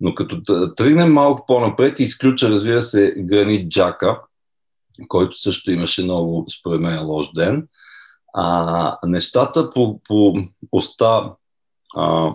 Но 0.00 0.14
като 0.14 0.42
тръгнем 0.76 1.12
малко 1.12 1.46
по-напред 1.46 2.00
изключа, 2.00 2.50
разбира 2.50 2.82
се, 2.82 3.14
Гранит 3.16 3.68
Джака, 3.68 4.20
който 5.08 5.38
също 5.38 5.70
имаше 5.70 6.04
много, 6.04 6.46
според 6.58 6.80
мен, 6.80 7.06
лош 7.06 7.32
ден, 7.34 7.68
а, 8.34 8.98
нещата 9.06 9.70
по, 9.70 10.00
по 10.08 10.34
оста 10.72 11.30
а, 11.96 12.32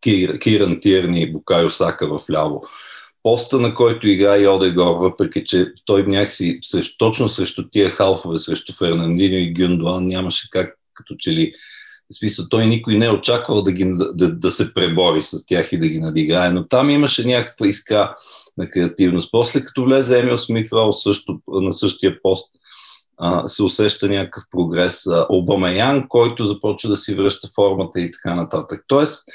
Кир, 0.00 0.38
Киран 0.38 0.80
Тирни 0.80 1.22
и 1.22 1.32
Букайо 1.32 1.70
Сака 1.70 2.18
в 2.18 2.30
ляво, 2.30 2.62
поста, 3.22 3.58
на 3.58 3.74
който 3.74 4.08
играе 4.08 4.40
и 4.40 4.48
Одегор, 4.48 4.96
въпреки 4.96 5.44
че 5.44 5.72
той 5.84 6.02
някакси 6.02 6.58
срещу, 6.62 6.96
точно 6.98 7.28
срещу 7.28 7.68
тия 7.70 7.90
халфове, 7.90 8.38
срещу 8.38 8.72
Фернандино 8.72 9.36
и 9.36 9.52
Гюндуан 9.52 10.06
нямаше 10.06 10.50
как 10.50 10.78
като 10.94 11.14
че 11.18 11.32
ли 11.32 11.52
в 12.10 12.18
смисъл, 12.18 12.46
той 12.48 12.66
никой 12.66 12.96
не 12.96 13.06
е 13.06 13.10
очаквал 13.10 13.62
да, 13.62 13.72
ги, 13.72 13.94
да, 13.98 14.34
да 14.34 14.50
се 14.50 14.74
пребори 14.74 15.22
с 15.22 15.46
тях 15.46 15.72
и 15.72 15.78
да 15.78 15.88
ги 15.88 16.00
надиграе, 16.00 16.50
но 16.50 16.68
там 16.68 16.90
имаше 16.90 17.26
някаква 17.26 17.66
иска 17.66 18.14
на 18.58 18.70
креативност. 18.70 19.28
После 19.32 19.62
като 19.62 19.84
влезе 19.84 20.18
Емил 20.18 20.38
Смит 20.38 20.68
също, 20.92 21.40
на 21.48 21.72
същия 21.72 22.22
пост, 22.22 22.52
а, 23.18 23.46
се 23.46 23.62
усеща 23.62 24.08
някакъв 24.08 24.44
прогрес. 24.50 25.04
Обамаян, 25.28 26.08
който 26.08 26.44
започва 26.44 26.88
да 26.88 26.96
си 26.96 27.14
връща 27.14 27.48
формата 27.54 28.00
и 28.00 28.10
така 28.10 28.34
нататък. 28.34 28.84
Тоест, 28.86 29.28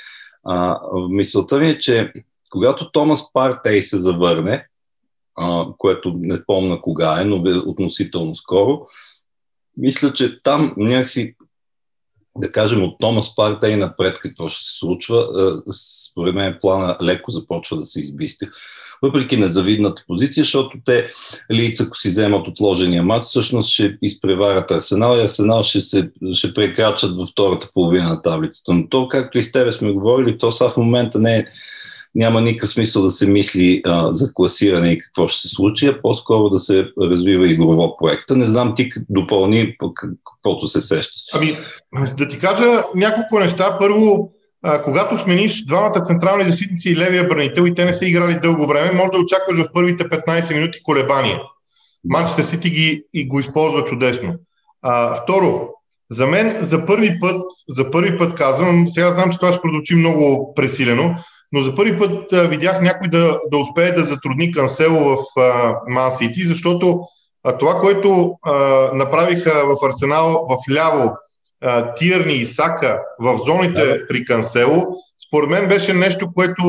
а, 0.46 0.80
мисълта 1.10 1.60
ми 1.60 1.70
е, 1.70 1.78
че 1.78 2.14
когато 2.50 2.92
Томас 2.92 3.34
Партей 3.34 3.82
се 3.82 3.98
завърне, 3.98 4.68
а, 5.36 5.66
което 5.78 6.14
не 6.18 6.46
помна 6.46 6.82
кога 6.82 7.22
е, 7.22 7.26
но 7.26 7.36
относително 7.66 8.36
скоро, 8.36 8.82
мисля, 9.78 10.14
че 10.14 10.38
там 10.38 10.74
някакси 10.78 11.36
да 12.38 12.52
кажем, 12.52 12.84
от 12.84 12.96
Томас 13.00 13.36
Парта 13.36 13.70
и 13.70 13.76
напред 13.76 14.20
какво 14.20 14.50
ще 14.50 14.64
се 14.64 14.78
случва, 14.78 15.28
е, 15.40 15.72
според 16.10 16.36
мен 16.36 16.58
плана 16.62 16.98
леко 17.04 17.32
започва 17.32 17.78
да 17.78 17.86
се 17.86 18.02
избисти. 18.02 18.46
Въпреки 19.02 19.38
незавидната 19.38 20.04
позиция, 20.08 20.44
защото 20.44 20.78
те 20.86 21.08
лица, 21.54 21.84
ако 21.84 21.98
си 21.98 22.10
вземат 22.10 22.48
отложения 22.48 23.04
матч, 23.04 23.26
всъщност 23.26 23.70
ще 23.70 23.98
изпреварят 24.02 24.72
Арсенал 24.72 25.18
и 25.18 25.22
Арсенал 25.22 25.64
ще, 25.64 25.82
се, 25.82 26.10
ще 26.32 26.54
прекрачат 26.54 27.18
във 27.18 27.30
втората 27.30 27.70
половина 27.74 28.10
на 28.10 28.22
таблицата. 28.22 28.74
Но 28.74 28.90
то, 28.90 29.08
както 29.08 29.38
и 29.38 29.44
с 29.44 29.52
тебе 29.52 29.72
сме 29.72 29.92
говорили, 29.92 30.38
то 30.38 30.52
са 30.52 30.70
в 30.70 30.78
момента 30.78 31.20
не 31.20 31.38
е 31.38 31.46
няма 32.18 32.42
никакъв 32.42 32.70
смисъл 32.70 33.04
да 33.04 33.12
се 33.12 33.30
мисли 33.30 33.82
а, 33.86 34.14
за 34.14 34.34
класиране 34.34 34.92
и 34.92 34.98
какво 34.98 35.28
ще 35.28 35.42
се 35.42 35.56
случи, 35.56 35.88
а 35.88 36.02
по-скоро 36.02 36.50
да 36.50 36.60
се 36.60 36.86
развива 37.02 37.52
игрово 37.52 37.98
проекта. 37.98 38.36
Не 38.36 38.46
знам 38.46 38.74
ти 38.76 38.90
допълни 39.10 39.76
каквото 40.24 40.68
се 40.68 40.82
сещаш. 40.82 41.22
Ами, 41.34 41.56
да 42.18 42.28
ти 42.28 42.40
кажа 42.40 42.84
няколко 42.96 43.40
неща. 43.40 43.78
Първо, 43.80 44.32
а, 44.64 44.84
когато 44.84 45.18
смениш 45.18 45.66
двамата 45.66 46.02
централни 46.02 46.46
защитници 46.46 46.90
и 46.90 46.98
левия 46.98 47.28
бранител 47.28 47.66
и 47.66 47.76
те 47.76 47.86
не 47.86 47.94
са 47.94 48.06
играли 48.06 48.40
дълго 48.40 48.68
време, 48.68 48.92
може 48.92 49.12
да 49.12 49.18
очакваш 49.18 49.58
в 49.58 49.74
първите 49.74 50.04
15 50.04 50.54
минути 50.54 50.84
колебания. 50.84 51.40
Манчестър 52.04 52.44
Сити 52.44 52.70
ги 52.70 53.04
и 53.14 53.28
го 53.28 53.40
използва 53.40 53.84
чудесно. 53.84 54.34
А, 54.82 55.16
второ, 55.16 55.70
за 56.12 56.28
мен 56.28 56.48
за 56.62 56.86
първи 56.86 57.20
път, 57.20 57.42
за 57.70 57.92
първи 57.92 58.18
път 58.18 58.36
казвам, 58.36 58.88
сега 58.88 59.12
знам, 59.12 59.32
че 59.32 59.40
това 59.40 59.52
ще 59.52 59.62
продължи 59.62 59.96
много 59.96 60.54
пресилено, 60.56 61.16
но 61.52 61.62
за 61.62 61.76
първи 61.76 61.98
път 61.98 62.34
а, 62.34 62.48
видях 62.48 62.82
някой 62.82 63.08
да, 63.08 63.40
да 63.52 63.58
успее 63.58 63.92
да 63.92 64.04
затрудни 64.04 64.52
Кансело 64.52 65.00
в 65.00 65.18
Ман 65.88 66.12
Сити, 66.12 66.44
защото 66.44 67.00
а, 67.44 67.58
това, 67.58 67.80
което 67.80 68.34
а, 68.42 68.54
направиха 68.94 69.64
в 69.66 69.86
Арсенал 69.86 70.48
в 70.50 70.74
ляво 70.74 71.12
а, 71.62 71.94
Тирни 71.94 72.34
и 72.34 72.46
Сака 72.46 73.00
в 73.20 73.40
зоните 73.46 73.86
да. 73.86 74.08
при 74.08 74.26
Кансело, 74.26 74.86
според 75.28 75.50
мен 75.50 75.68
беше 75.68 75.94
нещо, 75.94 76.34
което 76.36 76.64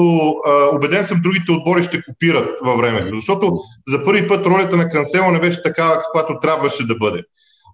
а, 0.47 0.77
убеден 0.77 1.05
съм 1.05 1.21
другите 1.23 1.53
отбори 1.53 1.83
ще 1.83 2.03
копират 2.03 2.59
във 2.65 2.79
времето. 2.79 3.17
Защото 3.17 3.59
за 3.89 4.05
първи 4.05 4.29
път 4.29 4.47
ролята 4.47 4.77
на 4.77 4.89
Кансело 4.89 5.31
не 5.31 5.41
беше 5.41 5.63
такава, 5.63 5.95
каквато 5.95 6.41
трябваше 6.41 6.87
да 6.87 6.95
бъде. 6.95 7.23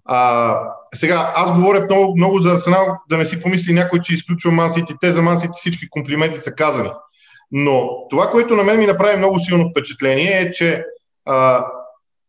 А, 0.05 0.59
сега, 0.95 1.33
аз 1.35 1.53
говоря 1.53 1.85
много, 1.89 2.15
много 2.17 2.39
за 2.39 2.51
Арсенал, 2.51 2.97
да 3.09 3.17
не 3.17 3.25
си 3.25 3.41
помисли 3.41 3.73
някой, 3.73 3.99
че 3.99 4.13
изключва 4.13 4.51
Мансити. 4.51 4.93
Те 5.01 5.11
за 5.11 5.21
Мансити 5.21 5.53
всички 5.55 5.89
комплименти 5.89 6.37
са 6.37 6.51
казани. 6.51 6.89
Но 7.51 7.89
това, 8.09 8.29
което 8.29 8.55
на 8.55 8.63
мен 8.63 8.79
ми 8.79 8.85
направи 8.85 9.17
много 9.17 9.39
силно 9.39 9.69
впечатление 9.69 10.41
е, 10.41 10.51
че 10.51 10.85
а, 11.25 11.65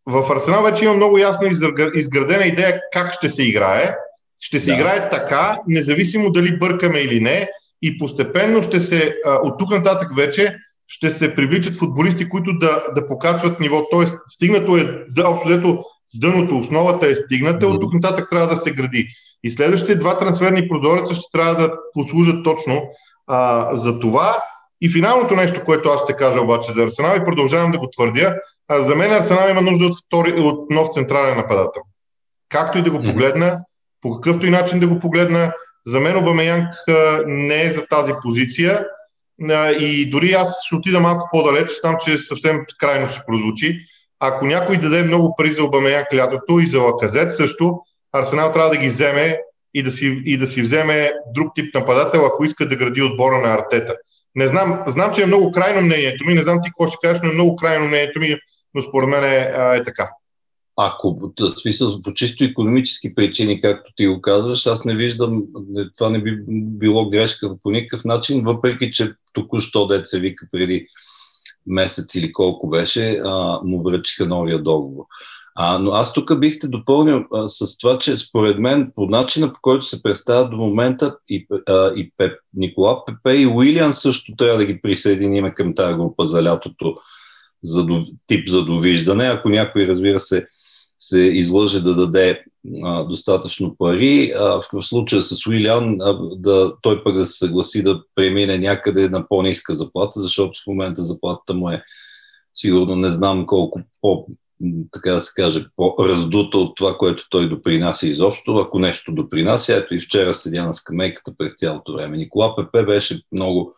в 0.06 0.32
Арсенал 0.32 0.62
вече 0.62 0.84
има 0.84 0.94
много 0.94 1.18
ясно 1.18 1.48
изградена 1.94 2.44
идея 2.44 2.80
как 2.92 3.12
ще 3.12 3.28
се 3.28 3.42
играе. 3.42 3.96
Ще 4.40 4.58
се 4.58 4.70
да. 4.70 4.76
играе 4.76 5.10
така, 5.10 5.58
независимо 5.66 6.30
дали 6.30 6.58
бъркаме 6.58 6.98
или 6.98 7.20
не, 7.20 7.48
и 7.82 7.98
постепенно 7.98 8.62
ще 8.62 8.80
се, 8.80 9.16
а, 9.26 9.34
от 9.34 9.58
тук 9.58 9.70
нататък 9.70 10.16
вече, 10.16 10.56
ще 10.88 11.10
се 11.10 11.34
привличат 11.34 11.76
футболисти, 11.76 12.28
които 12.28 12.58
да, 12.58 12.84
да 12.94 13.08
покачват 13.08 13.60
ниво. 13.60 13.86
Тоест, 13.90 14.14
стигнато 14.28 14.76
е, 14.76 15.04
да, 15.08 15.28
общо 15.28 15.48
дъното, 16.20 16.58
основата 16.58 17.06
е 17.06 17.14
стигната, 17.14 17.68
от 17.68 17.80
тук 17.80 17.94
нататък 17.94 18.28
трябва 18.30 18.48
да 18.48 18.56
се 18.56 18.72
гради. 18.72 19.08
И 19.44 19.50
следващите 19.50 19.94
два 19.94 20.18
трансферни 20.18 20.68
прозореца 20.68 21.14
ще 21.14 21.30
трябва 21.32 21.54
да 21.54 21.72
послужат 21.94 22.44
точно 22.44 22.82
а, 23.26 23.70
за 23.74 24.00
това. 24.00 24.42
И 24.80 24.90
финалното 24.90 25.34
нещо, 25.34 25.64
което 25.64 25.88
аз 25.88 26.02
ще 26.02 26.16
кажа 26.16 26.40
обаче 26.40 26.72
за 26.72 26.82
Арсенал 26.82 27.16
и 27.16 27.24
продължавам 27.24 27.72
да 27.72 27.78
го 27.78 27.90
твърдя, 27.90 28.34
а 28.68 28.82
за 28.82 28.94
мен 28.94 29.12
Арсенал 29.12 29.50
има 29.50 29.60
нужда 29.60 29.84
от, 29.84 29.98
втори, 30.06 30.40
от 30.40 30.70
нов 30.70 30.88
централен 30.92 31.36
нападател. 31.36 31.82
Както 32.48 32.78
и 32.78 32.82
да 32.82 32.90
го 32.90 33.02
погледна, 33.02 33.60
по 34.00 34.20
какъвто 34.20 34.46
и 34.46 34.50
начин 34.50 34.80
да 34.80 34.88
го 34.88 34.98
погледна, 34.98 35.52
за 35.86 36.00
мен 36.00 36.16
Обамеянг 36.16 36.68
не 37.26 37.62
е 37.62 37.70
за 37.70 37.86
тази 37.86 38.12
позиция 38.22 38.86
и 39.80 40.10
дори 40.10 40.32
аз 40.32 40.56
ще 40.64 40.74
отида 40.74 41.00
малко 41.00 41.28
по-далеч, 41.32 41.70
там, 41.82 41.96
че 42.04 42.18
съвсем 42.18 42.64
крайно 42.78 43.06
ще 43.06 43.20
прозвучи. 43.26 43.80
Ако 44.20 44.46
някой 44.46 44.76
даде 44.76 45.02
много 45.02 45.34
пари 45.36 45.50
за 45.50 45.64
Обамеянг 45.64 46.06
лятото 46.14 46.60
и 46.60 46.66
за 46.66 46.80
Лаказет 46.80 47.34
също, 47.34 47.80
Арсенал 48.12 48.52
трябва 48.52 48.70
да 48.70 48.76
ги 48.76 48.86
вземе 48.86 49.40
и 49.74 49.82
да 49.82 49.90
си, 49.90 50.22
и 50.24 50.38
да 50.38 50.46
си 50.46 50.62
вземе 50.62 51.12
друг 51.34 51.52
тип 51.54 51.74
нападател, 51.74 52.26
ако 52.26 52.44
иска 52.44 52.68
да 52.68 52.76
гради 52.76 53.02
отбора 53.02 53.38
на 53.38 53.54
Артета. 53.54 53.94
Не 54.34 54.46
знам, 54.46 54.84
знам, 54.86 55.12
че 55.14 55.22
е 55.22 55.26
много 55.26 55.52
крайно 55.52 55.82
мнението 55.82 56.24
ми, 56.24 56.34
не 56.34 56.42
знам 56.42 56.60
ти 56.62 56.68
какво 56.68 56.86
ще 56.86 56.96
кажеш, 57.02 57.20
но 57.22 57.30
е 57.30 57.34
много 57.34 57.56
крайно 57.56 57.86
мнението 57.86 58.20
ми, 58.20 58.36
но 58.74 58.82
според 58.82 59.08
мен 59.08 59.24
е, 59.24 59.52
е 59.76 59.84
така. 59.84 60.10
Ако 60.76 61.32
в 61.40 61.50
смисъл 61.50 62.02
по 62.02 62.12
чисто 62.12 62.44
економически 62.44 63.14
причини, 63.14 63.60
както 63.60 63.92
ти 63.96 64.06
го 64.06 64.20
казваш, 64.20 64.66
аз 64.66 64.84
не 64.84 64.94
виждам, 64.94 65.42
това 65.98 66.10
не 66.10 66.22
би 66.22 66.38
било 66.48 67.06
грешка 67.08 67.56
по 67.62 67.70
никакъв 67.70 68.04
начин, 68.04 68.44
въпреки 68.44 68.90
че 68.90 69.12
току-що 69.32 69.86
дет 69.86 70.06
се 70.06 70.20
вика 70.20 70.46
преди 70.52 70.86
месец 71.66 72.14
или 72.14 72.32
колко 72.32 72.68
беше, 72.68 73.20
а, 73.24 73.60
му 73.64 73.82
връчиха 73.82 74.26
новия 74.26 74.62
договор. 74.62 75.04
А, 75.58 75.78
но 75.78 75.90
аз 75.90 76.12
тук 76.12 76.38
бих 76.38 76.58
те 76.58 76.68
допълнил 76.68 77.24
а, 77.34 77.48
с 77.48 77.78
това, 77.78 77.98
че 77.98 78.16
според 78.16 78.58
мен 78.58 78.92
по 78.94 79.06
начина 79.06 79.52
по 79.52 79.60
който 79.62 79.84
се 79.84 80.02
представя 80.02 80.48
до 80.48 80.56
момента 80.56 81.16
и, 81.28 81.46
а, 81.68 81.92
и 81.96 82.12
Пеп, 82.16 82.32
Никола 82.54 83.04
Пепе 83.04 83.36
и 83.36 83.46
Уилиан 83.46 83.92
също 83.92 84.36
трябва 84.36 84.58
да 84.58 84.66
ги 84.66 84.80
присъединиме 84.80 85.54
към 85.54 85.74
тази 85.74 85.94
група 85.94 86.26
за 86.26 86.42
лятото 86.42 86.96
за, 87.62 87.86
тип 88.26 88.48
за 88.48 88.64
довиждане. 88.64 89.24
Ако 89.24 89.48
някой, 89.48 89.86
разбира 89.86 90.20
се, 90.20 90.46
се 90.98 91.20
излъже 91.20 91.82
да 91.82 91.94
даде 91.94 92.44
а, 92.84 93.04
достатъчно 93.04 93.76
пари, 93.78 94.32
а, 94.36 94.60
в, 94.60 94.82
случая 94.82 95.22
с 95.22 95.46
Уилиан 95.46 95.96
а, 96.00 96.18
да, 96.36 96.72
той 96.82 97.04
пък 97.04 97.14
да 97.14 97.26
се 97.26 97.38
съгласи 97.38 97.82
да 97.82 98.02
премине 98.14 98.58
някъде 98.58 99.08
на 99.08 99.28
по-ниска 99.28 99.74
заплата, 99.74 100.20
защото 100.20 100.60
в 100.64 100.66
момента 100.66 101.02
заплатата 101.02 101.54
му 101.54 101.70
е 101.70 101.82
сигурно 102.54 102.96
не 102.96 103.08
знам 103.08 103.46
колко 103.46 103.80
по 104.00 104.26
така 104.92 105.12
да 105.12 105.20
се 105.20 105.32
каже, 105.36 105.66
по-раздута 105.76 106.58
от 106.58 106.76
това, 106.76 106.94
което 106.98 107.26
той 107.30 107.48
допринася 107.48 108.06
изобщо. 108.06 108.56
Ако 108.56 108.78
нещо 108.78 109.12
допринася, 109.12 109.76
ето 109.76 109.94
и 109.94 110.00
вчера 110.00 110.34
седя 110.34 110.64
на 110.64 110.74
скамейката 110.74 111.32
през 111.38 111.54
цялото 111.56 111.92
време. 111.92 112.16
Никола 112.16 112.56
Пепе 112.56 112.82
беше 112.82 113.22
много 113.32 113.74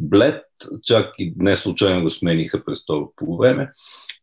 блед, 0.00 0.42
чак 0.82 1.14
и 1.18 1.34
не 1.36 1.56
случайно 1.56 2.02
го 2.02 2.10
смениха 2.10 2.64
през 2.64 2.86
това 2.86 3.06
по 3.16 3.36
време, 3.36 3.70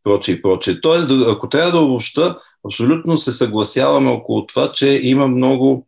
проче 0.04 0.32
и 0.32 0.42
проче. 0.42 0.82
Тоест, 0.82 1.10
ако 1.28 1.50
трябва 1.50 1.72
да 1.72 1.80
обобща, 1.80 2.38
абсолютно 2.66 3.18
се 3.18 3.32
съгласяваме 3.32 4.10
около 4.10 4.46
това, 4.46 4.72
че 4.72 5.00
има 5.04 5.28
много 5.28 5.88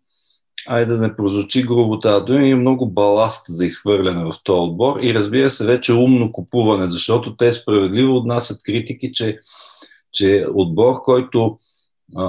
айде 0.68 0.94
да 0.94 1.02
не 1.02 1.16
прозвучи 1.16 1.64
грубо 1.64 2.00
тази 2.00 2.26
дума, 2.26 2.48
има 2.48 2.60
много 2.60 2.90
баласт 2.90 3.46
за 3.48 3.66
изхвърляне 3.66 4.24
в 4.24 4.44
този 4.44 4.60
отбор 4.60 5.00
и 5.02 5.14
разбира 5.14 5.50
се 5.50 5.66
вече 5.66 5.94
умно 5.94 6.32
купуване, 6.32 6.88
защото 6.88 7.36
те 7.36 7.52
справедливо 7.52 8.16
отнасят 8.16 8.64
критики, 8.64 9.12
че, 9.14 9.40
че 10.12 10.46
отбор, 10.56 11.02
който 11.02 11.58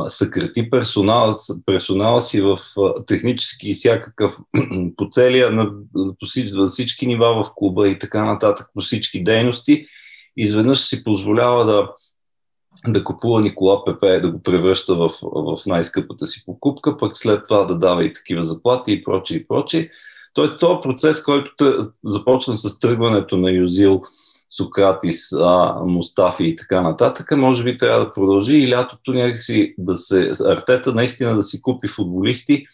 съкрати 0.07 0.71
персонала, 0.71 1.35
персонала 1.67 2.23
си 2.23 2.41
в 2.41 2.59
технически 3.07 3.71
и 3.71 3.75
всякакъв 3.75 4.39
по 4.97 5.09
целия, 5.11 5.51
на, 5.51 5.71
по 5.95 6.27
всички, 6.27 6.55
всички 6.69 7.07
нива 7.07 7.43
в 7.43 7.51
клуба 7.57 7.89
и 7.89 7.99
така 7.99 8.25
нататък, 8.25 8.71
по 8.75 8.81
всички 8.81 9.21
дейности, 9.21 9.85
изведнъж 10.37 10.79
си 10.79 11.05
позволява 11.05 11.65
да, 11.65 11.89
да 12.89 13.05
купува 13.05 13.41
Никола 13.41 13.85
Пепе, 13.85 14.21
да 14.21 14.31
го 14.31 14.43
превръща 14.43 14.95
в, 14.95 15.11
в 15.23 15.67
най-скъпата 15.67 16.27
си 16.27 16.43
покупка, 16.47 16.97
пък 16.97 17.17
след 17.17 17.45
това 17.45 17.65
да 17.65 17.79
дава 17.79 18.05
и 18.05 18.13
такива 18.13 18.43
заплати 18.43 18.93
и 18.93 19.03
прочее 19.05 19.37
и 19.37 19.47
прочее. 19.47 19.89
Тоест, 20.35 20.59
този 20.61 20.81
процес, 20.83 21.23
който 21.23 21.51
тъ, 21.57 21.89
започна 22.05 22.57
с 22.57 22.79
тръгването 22.79 23.37
на 23.37 23.51
Юзил, 23.51 24.03
Сократис, 24.51 25.33
а, 25.33 25.75
Мустафи 25.87 26.45
и 26.45 26.57
така 26.57 26.81
нататък, 26.83 27.31
може 27.37 27.65
би 27.65 27.79
трябва 27.79 28.05
да 28.05 28.13
продължи 28.13 28.55
и 28.55 28.71
лятото 28.71 29.13
някакси 29.13 29.71
да 29.79 29.97
се, 29.97 30.33
Артета 30.45 30.93
наистина 30.93 31.37
да 31.37 31.43
си 31.43 31.63
купи 31.63 31.89
футболисти, 31.89 32.65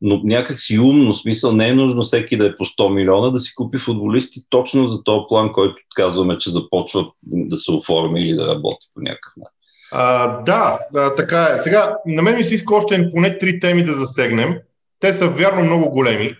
но 0.00 0.20
някак 0.24 0.58
си 0.58 0.78
умно, 0.78 1.12
смисъл 1.12 1.52
не 1.52 1.68
е 1.68 1.74
нужно 1.74 2.02
всеки 2.02 2.36
да 2.36 2.46
е 2.46 2.54
по 2.54 2.64
100 2.64 2.94
милиона, 2.94 3.30
да 3.30 3.40
си 3.40 3.54
купи 3.54 3.78
футболисти 3.78 4.40
точно 4.50 4.86
за 4.86 5.04
този 5.04 5.24
план, 5.28 5.52
който 5.52 5.76
казваме, 5.96 6.38
че 6.38 6.50
започва 6.50 7.06
да 7.22 7.56
се 7.56 7.72
оформи 7.72 8.20
или 8.20 8.36
да 8.36 8.48
работи 8.48 8.86
по 8.94 9.00
някакъв 9.00 9.32
начин. 9.36 9.56
А, 9.92 10.28
да, 10.42 10.78
а, 10.96 11.14
така 11.14 11.48
е. 11.54 11.58
Сега, 11.58 11.96
на 12.06 12.22
мен 12.22 12.36
ми 12.36 12.44
се 12.44 12.54
иска 12.54 12.74
още 12.74 13.10
поне 13.14 13.38
три 13.38 13.60
теми 13.60 13.84
да 13.84 13.92
засегнем. 13.92 14.58
Те 15.00 15.12
са 15.12 15.28
вярно 15.28 15.62
много 15.62 15.90
големи, 15.90 16.34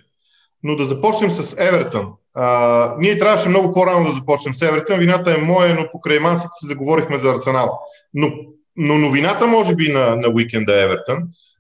но 0.63 0.77
да 0.77 0.85
започнем 0.85 1.31
с 1.31 1.57
Евертън. 1.59 2.13
А, 2.37 2.95
ние 2.99 3.19
трябваше 3.19 3.49
много 3.49 3.73
по-рано 3.73 4.09
да 4.09 4.15
започнем 4.15 4.55
с 4.55 4.63
Евертън. 4.63 4.99
Вината 4.99 5.35
е 5.35 5.43
моя, 5.43 5.75
но 5.75 5.89
покрай 5.93 6.19
мансите 6.19 6.51
се 6.55 6.67
заговорихме 6.67 7.19
за 7.19 7.31
Арсенал. 7.31 7.79
Но, 8.15 8.31
но 8.77 8.99
новината, 8.99 9.47
може 9.47 9.75
би, 9.75 9.93
на, 9.93 10.17
на 10.17 10.29
уикенда 10.35 10.81
е 10.81 10.85
Евертън 10.85 11.19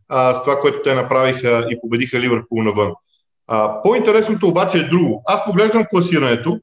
а, 0.09 0.35
с 0.35 0.42
това, 0.42 0.61
което 0.61 0.83
те 0.83 0.95
направиха 0.95 1.66
и 1.71 1.80
победиха 1.80 2.21
Ливърпул 2.21 2.62
навън. 2.62 2.92
А, 3.47 3.83
по-интересното 3.83 4.49
обаче 4.49 4.78
е 4.78 4.83
друго. 4.83 5.23
Аз 5.26 5.45
поглеждам 5.45 5.85
класирането. 5.90 6.61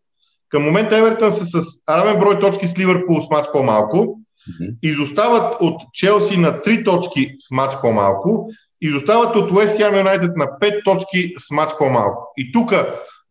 Към 0.50 0.64
момента 0.64 0.98
Евертън 0.98 1.32
са 1.32 1.62
с 1.62 1.66
равен 1.90 2.20
брой 2.20 2.40
точки 2.40 2.68
с 2.68 2.80
Ливърпул 2.80 3.22
с 3.22 3.30
матч 3.30 3.48
по-малко. 3.54 3.98
Mm-hmm. 3.98 4.76
Изостават 4.84 5.62
от 5.62 5.82
Челси 5.94 6.38
на 6.38 6.52
3 6.52 6.86
точки 6.86 7.36
с 7.40 7.52
матч 7.52 7.74
по-малко. 7.82 8.50
Изостават 8.82 9.36
от 9.36 9.52
Уест 9.52 9.78
Хем 9.78 9.96
Юнайтед 9.96 10.38
на 10.38 10.46
5 10.46 10.84
точки 10.84 11.34
с 11.38 11.52
матч 11.52 11.74
по-малко. 11.80 12.34
И 12.38 12.52
тук 12.52 12.74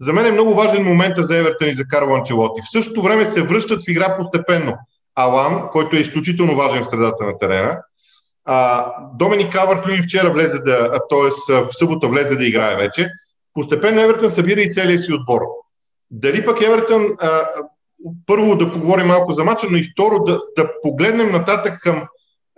за 0.00 0.12
мен 0.12 0.26
е 0.26 0.32
много 0.32 0.54
важен 0.54 0.84
момент 0.84 1.14
за 1.18 1.36
Евертън 1.36 1.68
и 1.68 1.74
за 1.74 1.84
Карло 1.84 2.14
Анчелоти. 2.14 2.60
В 2.62 2.72
същото 2.72 3.02
време 3.02 3.24
се 3.24 3.42
връщат 3.42 3.84
в 3.84 3.88
игра 3.88 4.16
постепенно. 4.16 4.74
Алан, 5.14 5.68
който 5.72 5.96
е 5.96 6.00
изключително 6.00 6.56
важен 6.56 6.82
в 6.84 6.86
средата 6.86 7.26
на 7.26 7.38
терена, 7.38 7.78
а, 8.44 8.86
Доминик 9.14 9.52
Кавърт 9.52 10.04
вчера 10.04 10.30
влезе 10.30 10.58
да, 10.58 10.90
т.е. 11.10 11.52
в 11.52 11.68
събота 11.70 12.08
влезе 12.08 12.36
да 12.36 12.46
играе 12.46 12.76
вече. 12.76 13.08
Постепенно 13.54 14.00
Евертън 14.00 14.30
събира 14.30 14.60
и 14.60 14.72
целия 14.72 14.98
си 14.98 15.12
отбор. 15.12 15.40
Дали 16.10 16.44
пък 16.44 16.62
Евертън, 16.62 17.06
а, 17.20 17.40
първо 18.26 18.56
да 18.56 18.72
поговорим 18.72 19.06
малко 19.06 19.32
за 19.32 19.44
мача, 19.44 19.66
но 19.70 19.76
и 19.76 19.84
второ 19.92 20.24
да, 20.24 20.38
да 20.56 20.70
погледнем 20.82 21.32
нататък 21.32 21.78
към 21.80 22.02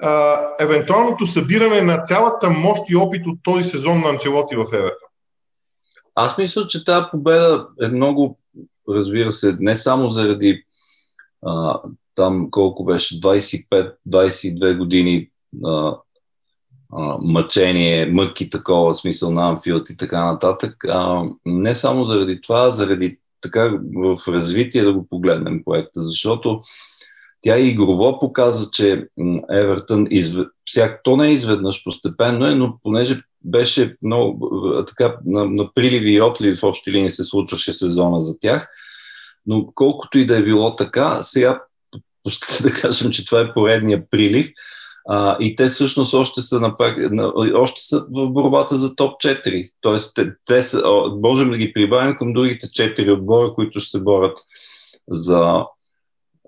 а, 0.02 0.40
евентуалното 0.60 1.26
събиране 1.26 1.80
на 1.80 2.02
цялата 2.02 2.50
мощ 2.50 2.82
и 2.90 2.96
опит 2.96 3.26
от 3.26 3.38
този 3.42 3.64
сезон 3.64 4.00
на 4.00 4.08
Анчелоти 4.08 4.56
в 4.56 4.64
Евертън. 4.72 5.08
Аз 6.14 6.38
мисля, 6.38 6.66
че 6.66 6.84
тази 6.84 7.04
победа 7.10 7.68
е 7.82 7.88
много, 7.88 8.38
разбира 8.88 9.32
се, 9.32 9.56
не 9.60 9.76
само 9.76 10.10
заради 10.10 10.64
а, 11.46 11.80
там 12.14 12.50
колко 12.50 12.84
беше, 12.84 13.20
25-22 13.20 14.78
години 14.78 15.30
а, 15.64 15.96
а, 16.92 17.18
мъчение, 17.22 18.06
мъки 18.06 18.50
такова, 18.50 18.94
смисъл 18.94 19.30
на 19.30 19.48
Анфилд 19.48 19.90
и 19.90 19.96
така 19.96 20.24
нататък. 20.24 20.84
А, 20.88 21.24
не 21.46 21.74
само 21.74 22.04
заради 22.04 22.40
това, 22.40 22.70
заради 22.70 23.18
така 23.40 23.78
в 23.94 24.28
развитие 24.28 24.82
да 24.82 24.92
го 24.92 25.06
погледнем 25.08 25.64
проекта, 25.64 26.02
защото 26.02 26.60
тя 27.40 27.58
игрово 27.58 28.18
показа, 28.18 28.70
че 28.72 29.08
Евертън, 29.50 30.06
изв... 30.10 30.46
всяк... 30.64 31.00
то 31.04 31.16
не 31.16 31.28
е 31.28 31.32
изведнъж, 31.32 31.84
постепенно 31.84 32.46
е, 32.46 32.54
но 32.54 32.78
понеже 32.82 33.22
беше 33.44 33.96
много 34.02 34.84
така 34.86 35.16
на, 35.26 35.44
на 35.44 35.74
приливи 35.74 36.12
и 36.12 36.22
отливи 36.22 36.54
в 36.54 36.62
общи 36.62 36.92
линии 36.92 37.10
се 37.10 37.24
случваше 37.24 37.72
сезона 37.72 38.20
за 38.20 38.38
тях, 38.38 38.68
но 39.46 39.66
колкото 39.74 40.18
и 40.18 40.26
да 40.26 40.36
е 40.36 40.42
било 40.42 40.76
така, 40.76 41.22
сега 41.22 41.62
да 42.62 42.72
кажем, 42.72 43.10
че 43.10 43.24
това 43.24 43.40
е 43.40 43.54
поредния 43.54 44.10
прилив, 44.10 44.50
а, 45.08 45.36
и 45.40 45.56
те 45.56 45.68
всъщност 45.68 46.14
още 46.14 46.42
са, 46.42 46.60
на, 46.60 47.32
още 47.54 47.80
са 47.80 48.06
в 48.16 48.30
борбата 48.30 48.76
за 48.76 48.96
топ 48.96 49.20
4. 49.20 49.70
Тоест, 49.80 50.14
те, 50.14 50.32
те 50.44 50.62
са, 50.62 50.82
можем 51.22 51.50
да 51.50 51.58
ги 51.58 51.72
прибавим 51.72 52.16
към 52.16 52.32
другите 52.32 52.66
4 52.66 53.12
отбора, 53.12 53.54
които 53.54 53.80
ще 53.80 53.90
се 53.90 54.02
борят 54.02 54.38
за 55.08 55.64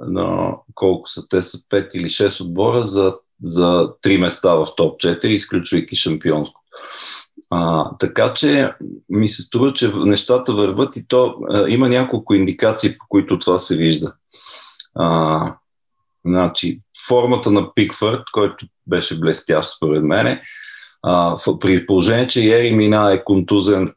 на, 0.01 0.55
колко 0.75 1.09
са 1.09 1.29
те 1.29 1.43
са 1.43 1.59
5 1.59 1.95
или 1.95 2.05
6 2.05 2.45
отбора 2.45 2.83
за, 2.83 3.15
за 3.43 3.93
3 4.05 4.17
места 4.17 4.55
в 4.55 4.67
топ 4.77 5.01
4, 5.01 5.27
изключвайки 5.27 5.97
шампионско. 5.97 6.61
А, 7.51 7.91
така 7.99 8.33
че 8.33 8.73
ми 9.11 9.29
се 9.29 9.43
струва, 9.43 9.73
че 9.73 9.91
нещата 9.97 10.53
върват 10.53 10.97
и 10.97 11.09
то 11.09 11.35
а, 11.51 11.69
има 11.69 11.89
няколко 11.89 12.35
индикации, 12.35 12.99
по 12.99 13.05
които 13.09 13.39
това 13.39 13.59
се 13.59 13.77
вижда. 13.77 14.15
А, 14.95 15.55
значи, 16.25 16.81
формата 17.09 17.51
на 17.51 17.75
Пикфърд, 17.75 18.23
който 18.33 18.67
беше 18.87 19.21
блестящ 19.21 19.77
според 19.77 20.03
мене, 20.03 20.43
а, 21.03 21.37
при 21.61 21.87
положение, 21.87 22.27
че 22.27 22.59
Ери 22.59 22.73
Мина 22.73 23.13
е 23.13 23.25
контузен 23.25 23.89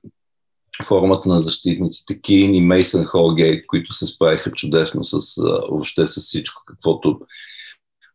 формата 0.86 1.30
на 1.30 1.40
защитниците 1.40 2.22
Кин 2.22 2.56
и 2.56 2.62
Мейсън 2.62 3.06
Холгейт, 3.06 3.68
които 3.68 3.94
се 3.94 4.06
справиха 4.06 4.52
чудесно 4.52 5.04
с, 5.04 5.38
а, 5.38 5.44
въобще 5.44 6.08
с 6.08 6.22
всичко, 6.22 6.62
каквото 6.66 7.20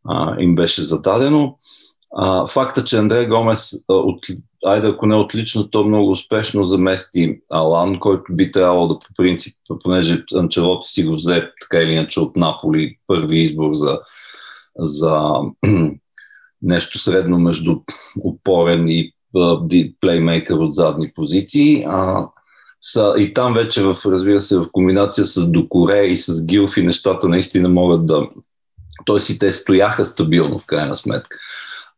а, 0.09 0.40
им 0.40 0.55
беше 0.55 0.83
зададено. 0.83 1.59
А, 2.16 2.46
факта, 2.46 2.85
че 2.85 2.98
Андре 2.98 3.27
Гомес, 3.27 3.74
а, 3.74 3.94
от, 3.94 4.27
айде 4.64 4.88
ако 4.88 5.07
не 5.07 5.16
отлично, 5.16 5.70
то 5.70 5.85
много 5.85 6.11
успешно 6.11 6.64
замести 6.64 7.40
Алан, 7.50 8.00
който 8.00 8.24
би 8.31 8.50
трябвало 8.50 8.88
да 8.88 8.98
по 8.98 9.07
принцип, 9.16 9.55
понеже 9.83 10.24
Анчелоти 10.35 10.88
си 10.88 11.05
го 11.05 11.14
взе 11.14 11.50
така 11.61 11.83
или 11.83 11.92
иначе 11.92 12.20
от 12.20 12.37
Наполи, 12.37 12.98
първи 13.07 13.38
избор 13.38 13.70
за 13.72 14.00
за 14.79 15.31
нещо 16.62 16.98
средно 16.98 17.38
между 17.38 17.77
опорен 18.20 18.88
и 18.88 19.12
плеймейкър 20.00 20.55
от 20.55 20.74
задни 20.74 21.12
позиции. 21.14 21.85
А, 21.88 22.29
са, 22.81 23.14
и 23.18 23.35
там 23.35 23.55
вече, 23.55 23.83
в, 23.83 23.96
разбира 24.07 24.40
се, 24.40 24.59
в 24.59 24.66
комбинация 24.72 25.24
с 25.24 25.46
Докоре 25.46 26.07
и 26.07 26.16
с 26.16 26.46
Гилфи, 26.46 26.83
нещата 26.83 27.29
наистина 27.29 27.68
могат 27.68 28.07
да... 28.07 28.29
Тоест 29.05 29.31
и 29.31 29.38
те 29.38 29.53
стояха 29.53 30.07
стабилно, 30.07 30.59
в 30.59 30.66
крайна 30.66 30.96
сметка. 30.96 31.37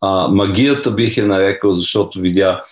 А, 0.00 0.28
магията 0.28 0.90
бих 0.90 1.16
е 1.16 1.22
нарекал, 1.22 1.72
защото 1.72 2.20
видя 2.20 2.62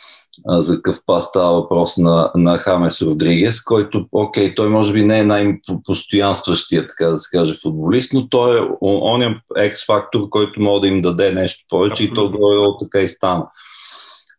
за 0.48 0.74
какъв 0.74 1.00
пас 1.06 1.24
става 1.24 1.60
въпрос 1.60 1.98
на, 1.98 2.30
на 2.34 2.56
Хамес 2.58 3.02
Родригес, 3.02 3.62
който, 3.62 4.06
окей, 4.12 4.54
той 4.54 4.68
може 4.68 4.92
би 4.92 5.04
не 5.04 5.18
е 5.18 5.24
най-постоянстващия, 5.24 6.86
така 6.86 7.06
да 7.06 7.18
се 7.18 7.38
каже, 7.38 7.54
футболист, 7.62 8.12
но 8.12 8.28
той 8.28 8.58
е 8.58 8.62
он 8.80 9.22
е 9.22 9.40
екс-фактор, 9.56 10.28
който 10.30 10.60
може 10.60 10.80
да 10.80 10.86
им 10.86 10.98
даде 10.98 11.32
нещо 11.32 11.64
повече 11.68 12.04
Абсолютно. 12.04 12.24
и 12.24 12.32
то 12.32 12.38
горе 12.38 12.76
така 12.82 13.00
и 13.04 13.08
стана. 13.08 13.46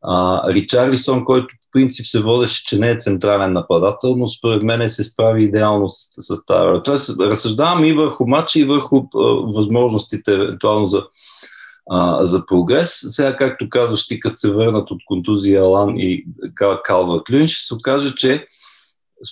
А, 0.03 0.43
Ричарлисон, 0.53 1.25
който 1.25 1.47
по 1.47 1.67
принцип 1.71 2.05
се 2.05 2.21
водеше, 2.21 2.65
че 2.65 2.77
не 2.77 2.89
е 2.89 2.97
централен 2.97 3.53
нападател, 3.53 4.15
но 4.17 4.27
според 4.27 4.63
мен 4.63 4.89
се 4.89 5.03
справи 5.03 5.43
идеално 5.43 5.89
с, 5.89 5.95
с 6.17 6.45
тази. 6.45 6.81
Тоест, 6.83 7.19
разсъждавам 7.19 7.85
и 7.85 7.93
върху 7.93 8.27
матча, 8.27 8.59
и 8.59 8.63
върху 8.63 8.97
а, 8.97 9.19
възможностите, 9.55 10.33
евентуално 10.33 10.85
за 10.85 11.03
а, 11.89 12.25
за 12.25 12.45
прогрес. 12.45 12.99
Сега, 13.07 13.35
както 13.35 13.69
казваш 13.69 14.07
ти, 14.07 14.19
като 14.19 14.35
се 14.35 14.51
върнат 14.51 14.91
от 14.91 14.99
контузия 15.05 15.61
Алан 15.61 15.93
и 15.97 16.25
Калва 16.83 17.23
Клюн, 17.23 17.47
ще 17.47 17.65
се 17.65 17.73
окаже, 17.73 18.15
че 18.15 18.45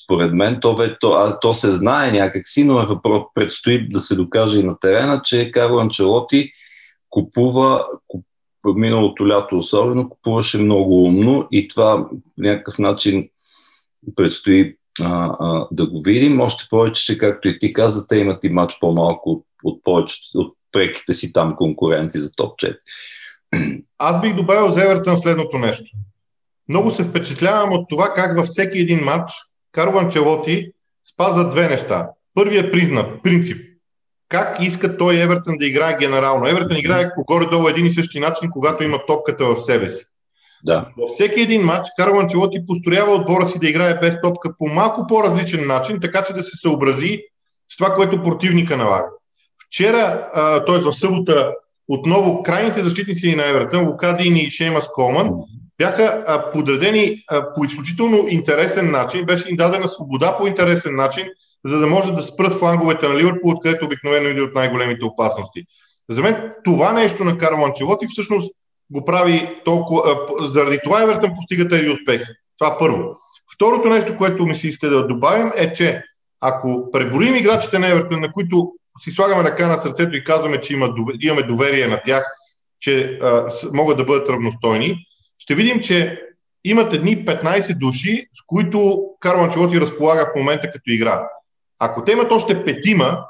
според 0.03 0.33
мен 0.33 0.59
то, 0.59 0.75
то, 0.99 1.11
а, 1.13 1.39
то 1.39 1.53
се 1.53 1.71
знае 1.71 2.11
някакси, 2.11 2.63
но 2.63 2.81
е 2.81 2.85
въпрос, 2.85 3.23
предстои 3.33 3.89
да 3.89 3.99
се 3.99 4.15
докаже 4.15 4.59
и 4.59 4.63
на 4.63 4.79
терена, 4.79 5.21
че 5.23 5.51
Карло 5.51 5.79
Анчелоти 5.79 6.51
купува, 7.09 7.85
куп, 8.07 8.25
миналото 8.65 9.27
лято 9.27 9.57
особено, 9.57 10.09
купуваше 10.09 10.57
много 10.57 11.03
умно 11.03 11.47
и 11.51 11.67
това 11.67 12.09
по 12.09 12.15
някакъв 12.37 12.79
начин 12.79 13.29
предстои 14.15 14.77
а, 15.01 15.35
а, 15.39 15.67
да 15.71 15.87
го 15.87 16.01
видим. 16.01 16.41
Още 16.41 16.67
повече, 16.69 17.03
че 17.05 17.17
както 17.17 17.47
и 17.47 17.59
ти 17.59 17.73
каза, 17.73 18.07
те 18.07 18.17
имат 18.17 18.43
и 18.43 18.49
матч 18.49 18.77
по-малко 18.79 19.31
от, 19.31 19.45
от 19.63 19.83
повечето, 19.83 20.39
от 20.39 20.57
преките 20.73 21.13
си 21.13 21.33
там 21.33 21.55
конкуренти 21.55 22.19
за 22.19 22.35
топ 22.35 22.59
4. 22.59 22.77
Аз 23.97 24.21
бих 24.21 24.35
добавил 24.35 24.69
за 24.69 24.83
Евертън 24.83 25.17
следното 25.17 25.57
нещо. 25.57 25.91
Много 26.69 26.91
се 26.91 27.03
впечатлявам 27.03 27.71
от 27.73 27.89
това 27.89 28.13
как 28.13 28.37
във 28.37 28.45
всеки 28.45 28.79
един 28.79 29.03
матч 29.03 29.33
Карло 29.71 29.99
Анчелоти 29.99 30.71
спазва 31.13 31.49
две 31.49 31.69
неща. 31.69 32.09
Първият 32.33 32.71
признак, 32.71 33.23
принцип. 33.23 33.57
Как 34.29 34.57
иска 34.61 34.97
той 34.97 35.21
Евертън 35.21 35.57
да 35.57 35.65
играе 35.65 35.97
генерално? 35.99 36.47
Евертън 36.47 36.77
играе 36.77 37.11
по 37.15 37.23
горе-долу 37.23 37.67
един 37.67 37.85
и 37.85 37.91
същи 37.91 38.19
начин, 38.19 38.49
когато 38.51 38.83
има 38.83 39.05
топката 39.07 39.45
в 39.45 39.61
себе 39.61 39.89
си. 39.89 40.05
Да. 40.63 40.89
Във 40.97 41.09
всеки 41.09 41.41
един 41.41 41.61
матч 41.61 41.89
Карло 41.97 42.19
Анчелоти 42.19 42.65
построява 42.65 43.11
отбора 43.11 43.47
си 43.47 43.59
да 43.59 43.69
играе 43.69 43.99
без 43.99 44.21
топка 44.21 44.57
по 44.57 44.67
малко 44.67 45.07
по-различен 45.07 45.67
начин, 45.67 45.99
така 45.99 46.23
че 46.23 46.33
да 46.33 46.43
се 46.43 46.57
съобрази 46.57 47.19
с 47.69 47.77
това, 47.77 47.95
което 47.95 48.23
противника 48.23 48.77
налага. 48.77 49.07
Вчера, 49.73 50.29
т.е. 50.67 50.77
в 50.77 50.93
събота, 50.93 51.53
отново 51.87 52.43
крайните 52.43 52.81
защитници 52.81 53.35
на 53.35 53.49
Евертън, 53.49 53.87
Лукадин 53.87 54.37
и 54.37 54.49
Шеймас 54.49 54.89
Колман, 54.93 55.29
бяха 55.77 56.49
подредени 56.53 57.23
по 57.55 57.65
изключително 57.65 58.27
интересен 58.27 58.91
начин, 58.91 59.25
беше 59.25 59.49
им 59.49 59.55
дадена 59.55 59.87
свобода 59.87 60.37
по 60.37 60.47
интересен 60.47 60.95
начин, 60.95 61.27
за 61.65 61.79
да 61.79 61.87
може 61.87 62.11
да 62.11 62.23
спрат 62.23 62.53
фланговете 62.53 63.07
на 63.07 63.15
Ливърпул, 63.15 63.51
откъдето 63.51 63.85
обикновено 63.85 64.29
иде 64.29 64.41
от 64.41 64.55
най-големите 64.55 65.05
опасности. 65.05 65.63
За 66.09 66.21
мен 66.21 66.51
това 66.63 66.91
нещо 66.91 67.23
на 67.23 67.37
Карл 67.37 67.65
Анчелоти 67.65 68.05
всъщност 68.07 68.55
го 68.89 69.05
прави 69.05 69.61
толкова... 69.65 70.17
Заради 70.41 70.79
това 70.83 71.03
Евертън 71.03 71.31
постига 71.35 71.69
тези 71.69 71.89
успехи. 71.89 72.31
Това 72.59 72.77
първо. 72.77 73.15
Второто 73.55 73.89
нещо, 73.89 74.17
което 74.17 74.45
ми 74.45 74.55
се 74.55 74.67
иска 74.67 74.89
да 74.89 75.07
добавим 75.07 75.51
е, 75.55 75.73
че 75.73 76.03
ако 76.41 76.91
преброим 76.91 77.35
играчите 77.35 77.79
на 77.79 77.89
Евертън, 77.89 78.19
на 78.19 78.31
които 78.31 78.73
си 78.99 79.11
слагаме 79.11 79.43
ръка 79.43 79.67
на 79.67 79.77
сърцето 79.77 80.15
и 80.15 80.23
казваме, 80.23 80.61
че 80.61 80.73
има, 80.73 80.93
имаме 81.21 81.43
доверие 81.43 81.87
на 81.87 82.01
тях, 82.05 82.25
че 82.79 83.19
а, 83.21 83.47
могат 83.73 83.97
да 83.97 84.03
бъдат 84.05 84.29
равностойни, 84.29 85.05
ще 85.37 85.55
видим, 85.55 85.79
че 85.79 86.21
имат 86.63 86.93
едни 86.93 87.25
15 87.25 87.77
души, 87.77 88.27
с 88.33 88.41
които 88.47 89.03
Карл 89.19 89.43
Анчелоти 89.43 89.81
разполага 89.81 90.25
в 90.25 90.39
момента 90.39 90.71
като 90.71 90.91
игра. 90.91 91.27
Ако 91.79 92.03
те 92.03 92.11
имат 92.11 92.31
още 92.31 92.63
петима, 92.63 93.25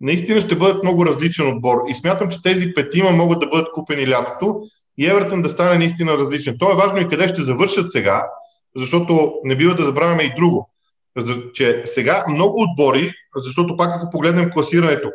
наистина 0.00 0.40
ще 0.40 0.56
бъдат 0.56 0.82
много 0.82 1.06
различен 1.06 1.48
отбор. 1.48 1.78
И 1.88 1.94
смятам, 1.94 2.28
че 2.28 2.42
тези 2.42 2.74
петима 2.74 3.10
могат 3.10 3.40
да 3.40 3.46
бъдат 3.46 3.72
купени 3.72 4.08
лятото 4.08 4.62
и 4.98 5.06
Евертън 5.06 5.42
да 5.42 5.48
стане 5.48 5.78
наистина 5.78 6.12
различен. 6.12 6.56
То 6.58 6.72
е 6.72 6.76
важно 6.76 7.00
и 7.00 7.08
къде 7.08 7.28
ще 7.28 7.42
завършат 7.42 7.92
сега, 7.92 8.26
защото 8.76 9.34
не 9.44 9.56
бива 9.56 9.74
да 9.74 9.82
забравяме 9.82 10.22
и 10.22 10.34
друго. 10.36 10.70
Че 11.54 11.82
сега 11.84 12.24
много 12.28 12.62
отбори, 12.62 13.12
защото 13.36 13.76
пак 13.76 13.90
ако 13.94 14.10
погледнем 14.10 14.50
класирането, 14.50 15.12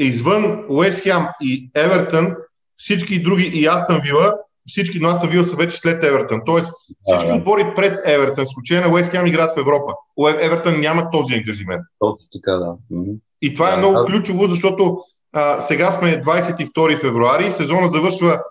е 0.00 0.04
извън 0.04 0.64
Уест 0.68 1.02
Хем 1.02 1.22
и 1.40 1.70
Евертън, 1.74 2.34
всички 2.76 3.22
други 3.22 3.50
и 3.54 3.66
Астън 3.66 4.00
Вила 4.04 4.34
всички, 4.68 4.98
но 5.00 5.08
Астон 5.08 5.30
Вил 5.30 5.44
са 5.44 5.56
вече 5.56 5.76
след 5.76 6.04
Евертън. 6.04 6.40
Тоест 6.46 6.72
всички 7.06 7.26
да, 7.26 7.32
да. 7.32 7.38
отбори 7.38 7.72
пред 7.76 7.98
Евертън, 8.06 8.44
в 8.44 8.52
случая 8.52 8.80
на 8.80 8.92
Уест 8.92 9.10
Хем 9.10 9.26
играят 9.26 9.54
в 9.54 9.60
Европа. 9.60 9.92
Евертън 10.40 10.80
няма 10.80 11.10
този 11.10 11.34
ангажимент. 11.34 11.82
Точно 11.98 12.26
така, 12.32 12.52
да. 12.52 12.74
И 13.42 13.54
това 13.54 13.72
е 13.72 13.76
много 13.76 13.98
да. 13.98 14.04
ключово, 14.04 14.46
защото 14.46 14.98
а, 15.32 15.60
сега 15.60 15.90
сме 15.90 16.20
22 16.20 17.00
февруари, 17.00 17.52
сезона 17.52 17.88
завършва 17.88 18.42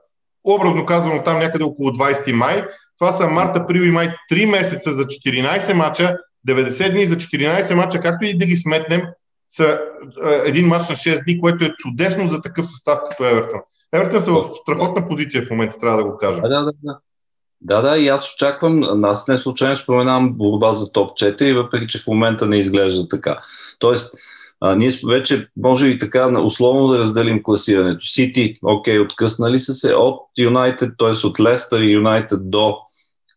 образно 0.43 0.85
казано 0.85 1.23
там 1.23 1.39
някъде 1.39 1.63
около 1.63 1.89
20 1.89 2.31
май. 2.31 2.65
Това 2.97 3.11
са 3.11 3.27
март, 3.27 3.57
април 3.57 3.81
и 3.81 3.91
май 3.91 4.15
3 4.31 4.51
месеца 4.51 4.91
за 4.91 5.03
14 5.03 5.73
мача, 5.73 6.17
90 6.47 6.91
дни 6.91 7.05
за 7.05 7.15
14 7.15 7.73
мача, 7.73 7.99
както 7.99 8.25
и 8.25 8.37
да 8.37 8.45
ги 8.45 8.55
сметнем, 8.55 9.01
са 9.49 9.79
един 10.45 10.67
мач 10.67 10.89
на 10.89 10.95
6 10.95 11.23
дни, 11.23 11.41
което 11.41 11.65
е 11.65 11.73
чудесно 11.77 12.27
за 12.27 12.41
такъв 12.41 12.67
състав 12.67 12.99
като 13.09 13.25
Евертън. 13.25 13.59
Евертън 13.93 14.21
са 14.21 14.31
в 14.31 14.43
страхотна 14.61 15.07
позиция 15.07 15.45
в 15.45 15.49
момента, 15.49 15.79
трябва 15.79 15.97
да 15.97 16.03
го 16.03 16.17
кажа. 16.17 16.41
Да, 16.41 16.47
да, 16.49 16.71
да. 16.83 16.97
Да, 17.63 17.81
да, 17.81 17.97
и 17.97 18.07
аз 18.07 18.33
очаквам, 18.33 19.05
аз 19.05 19.27
не 19.27 19.37
случайно 19.37 19.75
споменавам 19.75 20.33
борба 20.33 20.73
за 20.73 20.91
топ 20.91 21.09
4, 21.09 21.53
въпреки 21.53 21.87
че 21.87 21.99
в 21.99 22.07
момента 22.07 22.47
не 22.47 22.57
изглежда 22.57 23.07
така. 23.07 23.39
Тоест, 23.79 24.15
а, 24.61 24.75
ние 24.75 24.89
вече 25.09 25.47
може 25.57 25.87
и 25.87 25.97
така 25.97 26.41
условно 26.41 26.87
да 26.87 26.99
разделим 26.99 27.43
класирането. 27.43 28.05
Сити, 28.05 28.53
окей, 28.63 28.99
откъснали 28.99 29.59
са 29.59 29.73
се 29.73 29.93
от 29.93 30.21
Юнайтед, 30.39 30.89
т.е. 30.97 31.27
от 31.27 31.39
Лестър 31.39 31.81
и 31.81 31.91
Юнайтед 31.91 32.49
до 32.49 32.77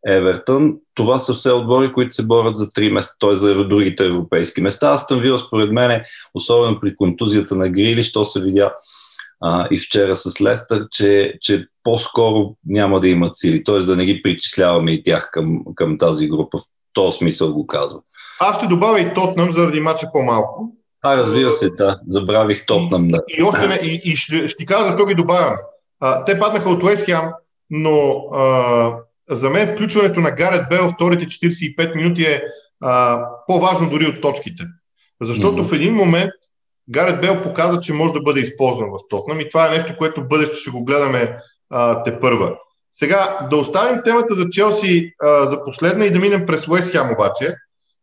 Евертън. 0.08 0.74
Това 0.94 1.18
са 1.18 1.32
все 1.32 1.50
отбори, 1.50 1.92
които 1.92 2.14
се 2.14 2.26
борят 2.26 2.56
за 2.56 2.68
три 2.68 2.92
места, 2.92 3.14
т.е. 3.20 3.34
за 3.34 3.64
другите 3.64 4.06
европейски 4.06 4.60
места. 4.60 4.90
Аз 4.90 5.06
съм 5.06 5.20
вил, 5.20 5.38
според 5.38 5.72
мен, 5.72 6.02
особено 6.34 6.80
при 6.80 6.94
контузията 6.94 7.56
на 7.56 7.68
Грили, 7.68 8.02
що 8.02 8.24
се 8.24 8.40
видя 8.40 8.74
а, 9.40 9.68
и 9.70 9.78
вчера 9.78 10.14
с 10.14 10.40
Лестър, 10.40 10.86
че, 10.90 11.34
че 11.40 11.66
по-скоро 11.82 12.54
няма 12.66 13.00
да 13.00 13.08
имат 13.08 13.36
сили, 13.36 13.64
т.е. 13.64 13.78
да 13.78 13.96
не 13.96 14.04
ги 14.04 14.22
причисляваме 14.22 14.92
и 14.92 15.02
тях 15.02 15.28
към, 15.32 15.60
към 15.74 15.98
тази 15.98 16.28
група. 16.28 16.58
В 16.58 16.62
този 16.92 17.16
смисъл 17.16 17.52
го 17.52 17.66
казвам. 17.66 18.02
Аз 18.40 18.56
ще 18.56 18.66
добавя 18.66 19.00
и 19.00 19.14
Тотнам 19.14 19.52
заради 19.52 19.80
мача 19.80 20.06
по-малко. 20.12 20.72
А, 21.02 21.16
разбира 21.16 21.50
се, 21.50 21.70
да. 21.70 22.00
Забравих 22.08 22.66
Тотнам, 22.66 23.08
да. 23.08 23.18
И, 23.28 23.40
и, 23.40 23.42
още 23.42 23.68
не, 23.68 23.74
и, 23.74 24.00
и 24.04 24.16
ще, 24.16 24.48
ще 24.48 24.56
ти 24.56 24.66
кажа 24.66 24.84
защо 24.84 25.06
ги 25.06 25.14
добавям. 25.14 25.54
А, 26.00 26.24
те 26.24 26.38
паднаха 26.38 26.70
от 26.70 26.82
Уест 26.82 27.04
Хем, 27.04 27.22
но 27.70 28.24
а, 28.32 28.96
за 29.30 29.50
мен 29.50 29.66
включването 29.66 30.20
на 30.20 30.30
Гарет 30.30 30.68
Бел 30.70 30.90
вторите 30.94 31.24
45 31.24 31.96
минути 31.96 32.24
е 32.24 32.42
а, 32.80 33.24
по-важно 33.46 33.90
дори 33.90 34.06
от 34.06 34.20
точките. 34.20 34.62
Защото 35.22 35.64
mm-hmm. 35.64 35.70
в 35.70 35.72
един 35.72 35.94
момент 35.94 36.32
Гарет 36.90 37.20
Бел 37.20 37.42
показа, 37.42 37.80
че 37.80 37.92
може 37.92 38.12
да 38.12 38.20
бъде 38.20 38.40
използван 38.40 38.90
в 38.90 39.08
Тотнам 39.08 39.40
и 39.40 39.48
това 39.48 39.66
е 39.66 39.70
нещо, 39.70 39.96
което 39.98 40.28
бъдеще 40.28 40.56
ще 40.56 40.70
го 40.70 40.84
гледаме 40.84 41.38
а, 41.70 42.02
те 42.02 42.20
първа. 42.20 42.56
Сега 42.92 43.38
да 43.50 43.56
оставим 43.56 44.02
темата 44.04 44.34
за 44.34 44.50
Челси 44.50 45.14
а, 45.22 45.46
за 45.46 45.64
последна 45.64 46.06
и 46.06 46.10
да 46.10 46.18
минем 46.18 46.46
през 46.46 46.68
Уест 46.68 46.90
Хем 46.92 47.12
обаче, 47.12 47.54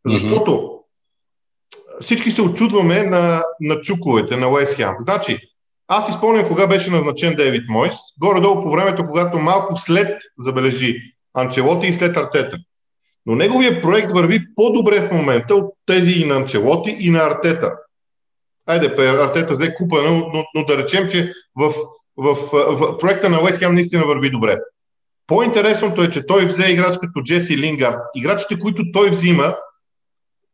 защото 0.08 0.52
mm-hmm. 0.52 2.02
всички 2.02 2.32
се 2.32 2.42
очудваме 2.42 3.04
на, 3.04 3.44
на 3.60 3.82
чуковете 3.82 4.36
на 4.36 4.50
Уест 4.50 4.76
Хем. 4.76 4.96
Значи, 5.00 5.51
аз 5.94 6.10
изпълням 6.10 6.48
кога 6.48 6.68
беше 6.68 6.92
назначен 6.92 7.36
Дейвид 7.36 7.70
Мойс, 7.70 7.94
горе-долу 8.22 8.62
по 8.62 8.72
времето, 8.72 9.06
когато 9.08 9.40
малко 9.40 9.78
след 9.78 10.22
забележи 10.38 11.02
Анчелоти 11.34 11.88
и 11.88 11.94
след 11.94 12.18
Артета. 12.18 12.58
Но 13.26 13.36
неговия 13.36 13.82
проект 13.82 14.12
върви 14.12 14.56
по-добре 14.56 15.02
в 15.02 15.12
момента 15.12 15.56
от 15.56 15.74
тези 15.86 16.12
и 16.12 16.26
на 16.26 16.36
Анчелоти 16.36 16.98
и 17.00 17.10
на 17.10 17.20
Артета 17.20 17.72
айде, 18.66 18.96
Артета 19.08 19.54
взе 19.54 19.76
купа, 19.76 20.02
но, 20.02 20.30
но, 20.34 20.44
но 20.56 20.66
да 20.66 20.78
речем, 20.78 21.10
че 21.12 21.34
в, 21.56 21.74
в, 22.18 22.36
в, 22.36 22.76
в 22.76 22.98
проекта 22.98 23.30
на 23.30 23.42
Уест 23.42 23.60
Хем 23.60 23.74
наистина 23.74 24.06
върви 24.06 24.30
добре. 24.30 24.58
По-интересното 25.28 26.04
е, 26.04 26.10
че 26.10 26.26
той 26.26 26.46
взе 26.46 26.72
играч 26.72 26.98
като 26.98 27.24
Джеси 27.24 27.58
Лингард. 27.58 28.00
Играчите, 28.16 28.60
които 28.60 28.84
той 28.94 29.10
взима, 29.10 29.56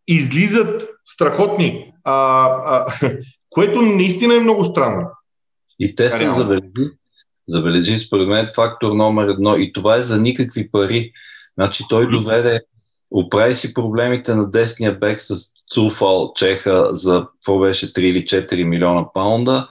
излизат 0.08 0.90
страхотни, 1.06 1.94
а, 2.04 2.46
а, 2.66 2.94
което 3.50 3.82
наистина 3.82 4.36
е 4.36 4.40
много 4.40 4.66
странно. 4.66 5.08
И 5.80 5.96
те 5.96 6.10
са 6.10 6.34
забележи, 6.34 6.92
забележи 7.48 7.98
според 7.98 8.28
мен 8.28 8.48
фактор 8.56 8.92
номер 8.92 9.28
едно 9.28 9.56
и 9.56 9.74
това 9.74 9.96
е 9.96 10.02
за 10.02 10.22
никакви 10.22 10.72
пари. 10.72 11.12
Значи 11.58 11.84
той 11.90 12.10
доведе 12.10 12.62
оправи 13.12 13.54
си 13.54 13.74
проблемите 13.74 14.36
на 14.36 14.50
десния 14.50 15.00
бек 15.00 15.22
с 15.22 15.36
Цуфал 15.74 16.32
Чеха 16.36 16.90
за 16.92 17.28
какво 17.34 17.60
беше 17.60 17.92
3 17.92 18.00
или 18.00 18.24
4 18.24 18.64
милиона 18.64 19.06
паунда. 19.14 19.70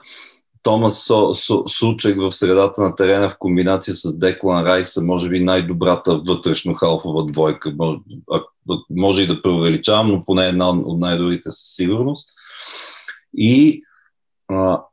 Томас 0.63 1.05
Со, 1.05 1.33
Со, 1.33 1.63
Сучек 1.67 2.17
в 2.17 2.31
средата 2.31 2.81
на 2.81 2.95
терена 2.95 3.29
в 3.29 3.37
комбинация 3.37 3.93
с 3.93 4.17
Деклан 4.17 4.65
Райс 4.65 4.97
може 5.01 5.29
би 5.29 5.39
най-добрата 5.39 6.21
вътрешно 6.27 6.73
халфова 6.73 7.25
двойка. 7.25 7.73
Може, 7.77 7.99
може 8.89 9.21
и 9.21 9.27
да 9.27 9.41
преувеличавам, 9.41 10.07
но 10.07 10.25
поне 10.25 10.47
една 10.47 10.69
от 10.69 10.99
най-добрите 10.99 11.49
със 11.49 11.75
сигурност. 11.75 12.29
И 13.37 13.79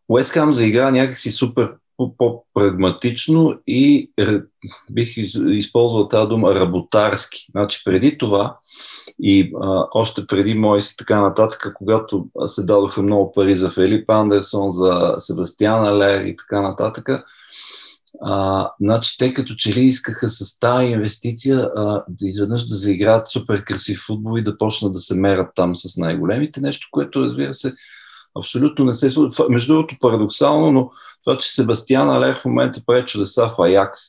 Уест 0.08 0.32
Хам 0.32 0.52
заигра 0.52 0.90
някакси 0.90 1.30
супер 1.30 1.74
по-прагматично 2.18 3.54
и 3.66 4.10
бих 4.90 5.16
използвал 5.48 6.08
тази 6.08 6.28
дума 6.28 6.54
работарски. 6.54 7.46
Значи 7.50 7.82
преди 7.84 8.18
това 8.18 8.58
и 9.22 9.52
а, 9.62 9.86
още 9.94 10.26
преди 10.26 10.54
мои 10.54 10.80
си 10.80 10.96
така 10.96 11.20
нататък, 11.20 11.72
когато 11.74 12.26
се 12.46 12.62
дадоха 12.62 13.02
много 13.02 13.32
пари 13.32 13.54
за 13.54 13.70
Филип 13.70 14.10
Андерсон, 14.10 14.70
за 14.70 15.14
Себастиан 15.18 15.86
Алер 15.86 16.20
и 16.20 16.36
така 16.36 16.60
нататък, 16.60 17.08
а, 18.22 18.70
значи 18.80 19.18
те 19.18 19.32
като 19.32 19.54
че 19.54 19.74
ли 19.74 19.80
искаха 19.80 20.28
с 20.28 20.58
тази 20.58 20.86
инвестиция 20.86 21.70
а, 21.76 22.04
да 22.08 22.26
изведнъж 22.26 22.64
да 22.66 22.74
заиграят 22.74 23.28
супер 23.28 23.64
красив 23.64 23.98
футбол 24.06 24.38
и 24.38 24.42
да 24.42 24.58
почнат 24.58 24.92
да 24.92 24.98
се 24.98 25.14
мерят 25.14 25.50
там 25.54 25.74
с 25.74 25.96
най-големите. 25.96 26.60
Нещо, 26.60 26.88
което 26.90 27.22
разбира 27.22 27.54
се 27.54 27.72
абсолютно 28.38 28.84
не 28.84 28.94
се 28.94 29.10
случва. 29.10 29.46
Между 29.48 29.74
другото, 29.74 29.96
парадоксално, 30.00 30.72
но 30.72 30.90
това, 31.24 31.36
че 31.36 31.52
Себастиан 31.52 32.10
Алер 32.10 32.38
в 32.38 32.44
момента 32.44 32.82
прави 32.86 33.04
чудеса 33.04 33.48
в 33.48 33.62
Аякс, 33.62 34.00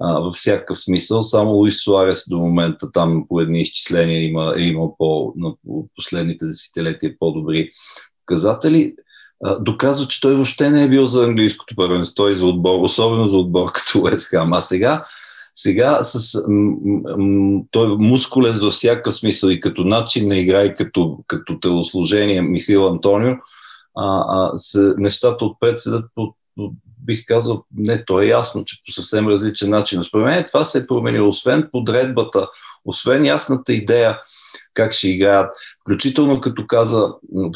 а, 0.00 0.20
във 0.20 0.34
всякакъв 0.34 0.78
смисъл. 0.78 1.22
Само 1.22 1.50
Луис 1.50 1.84
Суарес 1.84 2.24
до 2.28 2.38
момента 2.38 2.92
там 2.92 3.24
по 3.28 3.40
едни 3.40 3.60
изчисления 3.60 4.24
има, 4.24 4.54
е 4.56 4.62
имал 4.62 4.96
по, 4.98 5.32
на 5.36 5.52
последните 5.96 6.46
десетилетия 6.46 7.14
по-добри 7.18 7.70
показатели. 8.26 8.94
Доказва, 9.60 10.06
че 10.06 10.20
той 10.20 10.34
въобще 10.34 10.70
не 10.70 10.82
е 10.82 10.88
бил 10.88 11.06
за 11.06 11.24
английското 11.24 11.74
първенство 11.76 12.28
и 12.28 12.34
за 12.34 12.46
отбор, 12.46 12.80
особено 12.80 13.28
за 13.28 13.36
отбор 13.36 13.72
като 13.72 14.00
Уест 14.00 14.28
Хам. 14.30 14.52
А 14.52 14.60
сега 14.60 15.02
сега 15.54 16.02
с, 16.02 16.42
м- 16.48 16.76
м- 17.16 17.62
той 17.70 17.92
е 17.92 17.96
мускулес 17.98 18.60
във 18.60 18.72
всякакъв 18.72 19.14
смисъл 19.14 19.48
и 19.48 19.60
като 19.60 19.84
начин 19.84 20.28
на 20.28 20.38
игра 20.38 20.62
и 20.62 20.74
като, 20.74 21.18
като 21.26 21.58
телосложение 21.60 22.42
Михаил 22.42 22.88
Антонио, 22.88 23.32
а, 23.96 24.24
а, 24.28 24.50
с, 24.54 24.94
нещата 24.98 25.44
отпред 25.44 25.78
седат 25.78 26.04
по, 26.14 26.34
бих 27.04 27.24
казал, 27.26 27.64
не, 27.76 28.04
то 28.04 28.20
е 28.20 28.26
ясно, 28.26 28.64
че 28.64 28.76
по 28.86 28.92
съвсем 28.92 29.28
различен 29.28 29.70
начин. 29.70 30.02
Според 30.02 30.26
мен 30.26 30.44
това 30.46 30.64
се 30.64 30.78
е 30.78 30.86
променило, 30.86 31.28
освен 31.28 31.68
подредбата, 31.72 32.48
освен 32.84 33.24
ясната 33.24 33.72
идея 33.72 34.18
как 34.74 34.92
ще 34.92 35.08
играят, 35.08 35.54
включително 35.80 36.40
като 36.40 36.66
каза, 36.66 37.08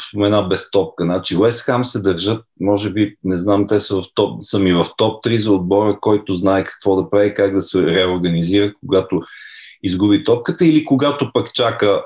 спомена 0.08 0.42
без 0.42 0.70
топка. 0.70 1.04
Значи 1.04 1.37
Уест 1.37 1.62
Хам 1.62 1.84
се 1.84 2.00
държат, 2.00 2.44
може 2.60 2.92
би, 2.92 3.16
не 3.24 3.37
знам, 3.37 3.66
те 3.66 3.80
са, 3.80 4.00
в 4.00 4.04
топ, 4.14 4.42
са 4.42 4.58
ми 4.58 4.72
в 4.72 4.87
топ 4.96 5.24
3 5.24 5.37
за 5.37 5.52
отбора, 5.52 5.98
който 6.00 6.32
знае 6.32 6.64
какво 6.64 7.02
да 7.02 7.10
прави, 7.10 7.34
как 7.34 7.54
да 7.54 7.62
се 7.62 7.82
реорганизира, 7.82 8.72
когато 8.80 9.22
изгуби 9.82 10.24
топката 10.24 10.66
или 10.66 10.84
когато 10.84 11.30
пък 11.32 11.54
чака 11.54 12.04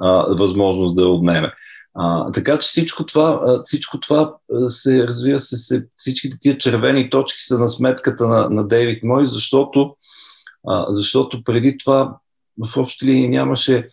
а, 0.00 0.10
възможност 0.38 0.96
да 0.96 1.02
я 1.02 1.08
отнеме. 1.08 1.52
А, 1.94 2.32
така 2.32 2.58
че 2.58 2.68
всичко 2.68 3.06
това, 3.06 3.60
всичко 3.64 4.00
това 4.00 4.34
се, 4.68 5.08
разбира 5.08 5.38
се, 5.38 5.56
се, 5.56 5.84
всички 5.96 6.30
такива 6.30 6.58
червени 6.58 7.10
точки 7.10 7.42
са 7.42 7.58
на 7.58 7.68
сметката 7.68 8.26
на, 8.26 8.50
на 8.50 8.66
Дейвид 8.66 9.04
Мой, 9.04 9.24
защото, 9.24 9.96
а, 10.68 10.84
защото 10.88 11.44
преди 11.44 11.78
това 11.78 12.16
в 12.66 12.76
общи 12.76 13.06
линии 13.06 13.28
нямаше, 13.28 13.88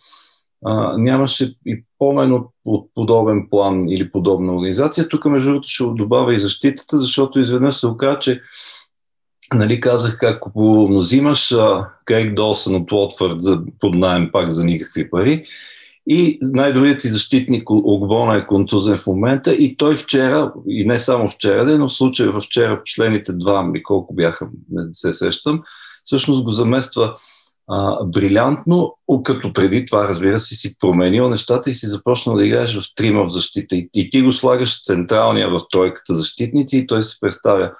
а, 0.64 0.98
нямаше 0.98 1.54
и 1.66 1.84
помен 1.98 2.32
от, 2.32 2.46
от 2.64 2.90
подобен 2.94 3.46
план 3.50 3.88
или 3.88 4.10
подобна 4.10 4.54
организация. 4.54 5.08
Тук, 5.08 5.24
между 5.24 5.48
другото, 5.48 5.68
ще 5.68 5.84
добавя 5.84 6.34
и 6.34 6.38
защитата, 6.38 6.98
защото 6.98 7.38
изведнъж 7.38 7.74
се 7.74 7.86
оказа, 7.86 8.18
че 8.18 8.40
нали, 9.54 9.80
казах 9.80 10.18
как 10.18 10.36
ако 10.36 10.88
взимаш 10.90 11.54
Крейг 12.04 12.34
Долсън 12.34 12.74
от 12.74 12.92
Уотфорд 12.92 13.40
за, 13.40 13.60
под 13.80 13.94
найем 13.94 14.30
пак 14.32 14.50
за 14.50 14.64
никакви 14.64 15.10
пари, 15.10 15.44
и 16.10 16.38
най-добрият 16.42 17.00
ти 17.00 17.08
защитник 17.08 17.70
Огбона 17.70 18.36
е 18.36 18.46
контузен 18.46 18.96
в 18.96 19.06
момента 19.06 19.54
и 19.54 19.76
той 19.76 19.96
вчера, 19.96 20.52
и 20.68 20.84
не 20.84 20.98
само 20.98 21.28
вчера, 21.28 21.78
но 21.78 21.88
в 21.88 21.92
случая 21.92 22.40
вчера, 22.40 22.82
последните 22.84 23.32
два 23.32 23.62
ми 23.62 23.82
колко 23.82 24.14
бяха, 24.14 24.48
не 24.70 24.82
се 24.92 25.12
сещам, 25.12 25.62
всъщност 26.02 26.44
го 26.44 26.50
замества 26.50 27.14
а, 27.68 28.04
брилянтно, 28.04 28.96
като 29.24 29.52
преди 29.52 29.84
това, 29.84 30.08
разбира 30.08 30.38
се, 30.38 30.54
си 30.54 30.78
променил 30.78 31.28
нещата 31.28 31.70
и 31.70 31.74
си 31.74 31.86
започнал 31.86 32.36
да 32.36 32.46
играеш 32.46 32.80
в 32.80 32.94
трима 32.94 33.24
в 33.24 33.28
защита. 33.28 33.76
И, 33.76 33.90
и 33.94 34.10
ти 34.10 34.22
го 34.22 34.32
слагаш 34.32 34.82
централния 34.82 35.50
в 35.50 35.60
тройката 35.70 36.14
защитници 36.14 36.78
и 36.78 36.86
той 36.86 37.02
се 37.02 37.20
представя 37.20 37.72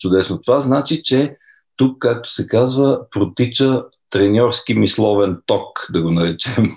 чудесно. 0.00 0.40
Това 0.40 0.60
значи, 0.60 1.02
че 1.02 1.36
тук, 1.76 1.98
както 1.98 2.30
се 2.30 2.46
казва, 2.46 3.00
протича 3.10 3.84
треньорски 4.10 4.74
мисловен 4.74 5.36
ток, 5.46 5.86
да 5.92 6.02
го 6.02 6.10
наречем. 6.10 6.76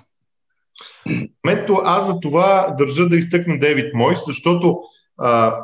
Мето, 1.45 1.82
аз 1.84 2.08
за 2.08 2.19
това 2.19 2.76
държа 2.78 3.10
да 3.10 3.17
изтъкна 3.17 3.60
Девид 3.60 3.93
Мойс, 3.93 4.19
защото 4.28 4.80
а, 5.17 5.58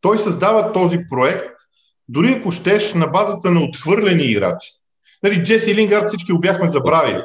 той 0.00 0.18
създава 0.18 0.72
този 0.72 0.98
проект, 1.10 1.46
дори 2.08 2.32
ако 2.32 2.50
щеш, 2.50 2.94
на 2.94 3.06
базата 3.06 3.50
на 3.50 3.60
отхвърлени 3.60 4.22
играчи. 4.22 4.72
Нали, 5.24 5.42
Джеси 5.42 5.74
Лингард 5.74 6.08
всички 6.08 6.32
го 6.32 6.38
бяхме 6.38 6.68
забравили. 6.68 7.22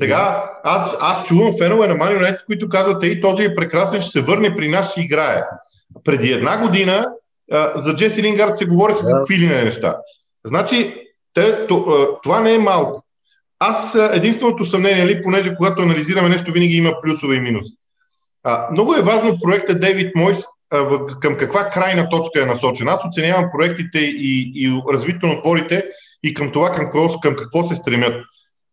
Сега 0.00 0.44
аз, 0.64 0.96
аз 1.00 1.28
чувам 1.28 1.52
фенове 1.58 1.86
на 1.86 1.94
Мани 1.94 2.14
Юнайтед, 2.14 2.40
които 2.46 2.68
казват, 2.68 3.04
ей, 3.04 3.20
този 3.20 3.44
е 3.44 3.54
прекрасен, 3.54 4.00
ще 4.00 4.10
се 4.10 4.20
върне 4.20 4.54
при 4.54 4.68
нас, 4.68 4.90
ще 4.90 5.00
играе. 5.00 5.42
Преди 6.04 6.32
една 6.32 6.56
година 6.56 7.06
а, 7.52 7.72
за 7.76 7.94
Джеси 7.94 8.22
Лингард 8.22 8.58
се 8.58 8.66
говориха 8.66 9.02
да. 9.02 9.12
какви 9.12 9.38
ли 9.38 9.46
не 9.46 9.64
неща. 9.64 9.96
Значи, 10.44 10.96
те, 11.34 11.66
това 12.22 12.40
не 12.40 12.54
е 12.54 12.58
малко. 12.58 13.04
Аз 13.58 13.98
единственото 14.12 14.64
съмнение, 14.64 15.06
ли, 15.06 15.22
понеже 15.22 15.54
когато 15.56 15.82
анализираме 15.82 16.28
нещо, 16.28 16.52
винаги 16.52 16.76
има 16.76 16.92
плюсове 17.02 17.34
и 17.34 17.40
минуси. 17.40 17.74
А, 18.44 18.68
много 18.72 18.94
е 18.94 19.02
важно 19.02 19.38
проекта 19.42 19.78
Дейвид 19.78 20.16
Мойс 20.16 20.38
към 21.20 21.36
каква 21.36 21.64
крайна 21.64 22.08
точка 22.08 22.42
е 22.42 22.46
насочен. 22.46 22.88
Аз 22.88 23.04
оценявам 23.04 23.50
проектите 23.56 23.98
и, 23.98 24.52
и 24.54 24.82
развитието 24.92 25.26
на 25.26 25.32
отборите 25.32 25.84
и 26.22 26.34
към 26.34 26.50
това 26.50 26.70
към 26.70 26.84
какво, 26.84 27.20
към 27.20 27.36
какво 27.36 27.68
се 27.68 27.74
стремят. 27.74 28.14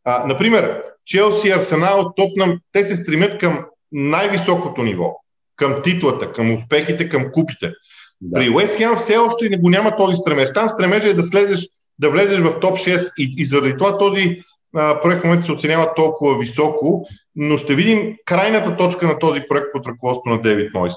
А, 0.05 0.27
например, 0.27 0.81
Челси, 1.05 1.49
Арсенал, 1.49 2.13
Топнам, 2.15 2.60
те 2.71 2.83
се 2.83 2.95
стремят 2.95 3.38
към 3.38 3.65
най-високото 3.91 4.83
ниво, 4.83 5.15
към 5.55 5.81
титлата, 5.83 6.31
към 6.31 6.53
успехите, 6.53 7.10
към 7.10 7.31
купите. 7.31 7.71
Да. 8.21 8.39
При 8.39 8.49
Уест 8.49 8.77
Хем 8.77 8.95
все 8.95 9.17
още 9.17 9.49
не 9.49 9.57
го 9.57 9.69
няма 9.69 9.97
този 9.97 10.15
стремеж. 10.15 10.49
Там 10.53 10.69
стремежа 10.69 11.10
е 11.10 11.13
да 11.13 11.23
слезеш, 11.23 11.67
да 11.99 12.10
влезеш 12.10 12.39
в 12.39 12.60
топ 12.60 12.77
6 12.77 13.13
и, 13.17 13.33
и 13.38 13.45
заради 13.45 13.77
това 13.77 13.97
този 13.97 14.43
проект 15.01 15.21
в 15.21 15.23
момента 15.23 15.45
се 15.45 15.51
оценява 15.51 15.93
толкова 15.95 16.39
високо, 16.39 17.05
но 17.35 17.57
ще 17.57 17.75
видим 17.75 18.15
крайната 18.25 18.77
точка 18.77 19.07
на 19.07 19.19
този 19.19 19.41
проект 19.49 19.67
под 19.73 19.87
ръководството 19.87 20.29
на 20.29 20.41
Дейвид 20.41 20.73
Мойс. 20.73 20.93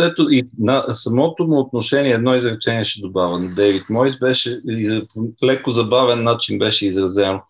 Ето 0.00 0.30
и 0.30 0.42
на 0.58 0.84
самото 0.92 1.46
му 1.46 1.58
отношение, 1.58 2.12
едно 2.12 2.34
изречение 2.34 2.84
ще 2.84 3.00
добавя 3.00 3.38
на 3.38 3.48
Дейвид 3.54 3.84
Мойс, 3.90 4.18
беше 4.18 4.60
леко 5.44 5.70
забавен 5.70 6.22
начин 6.22 6.58
беше 6.58 6.86
изразено 6.86 7.40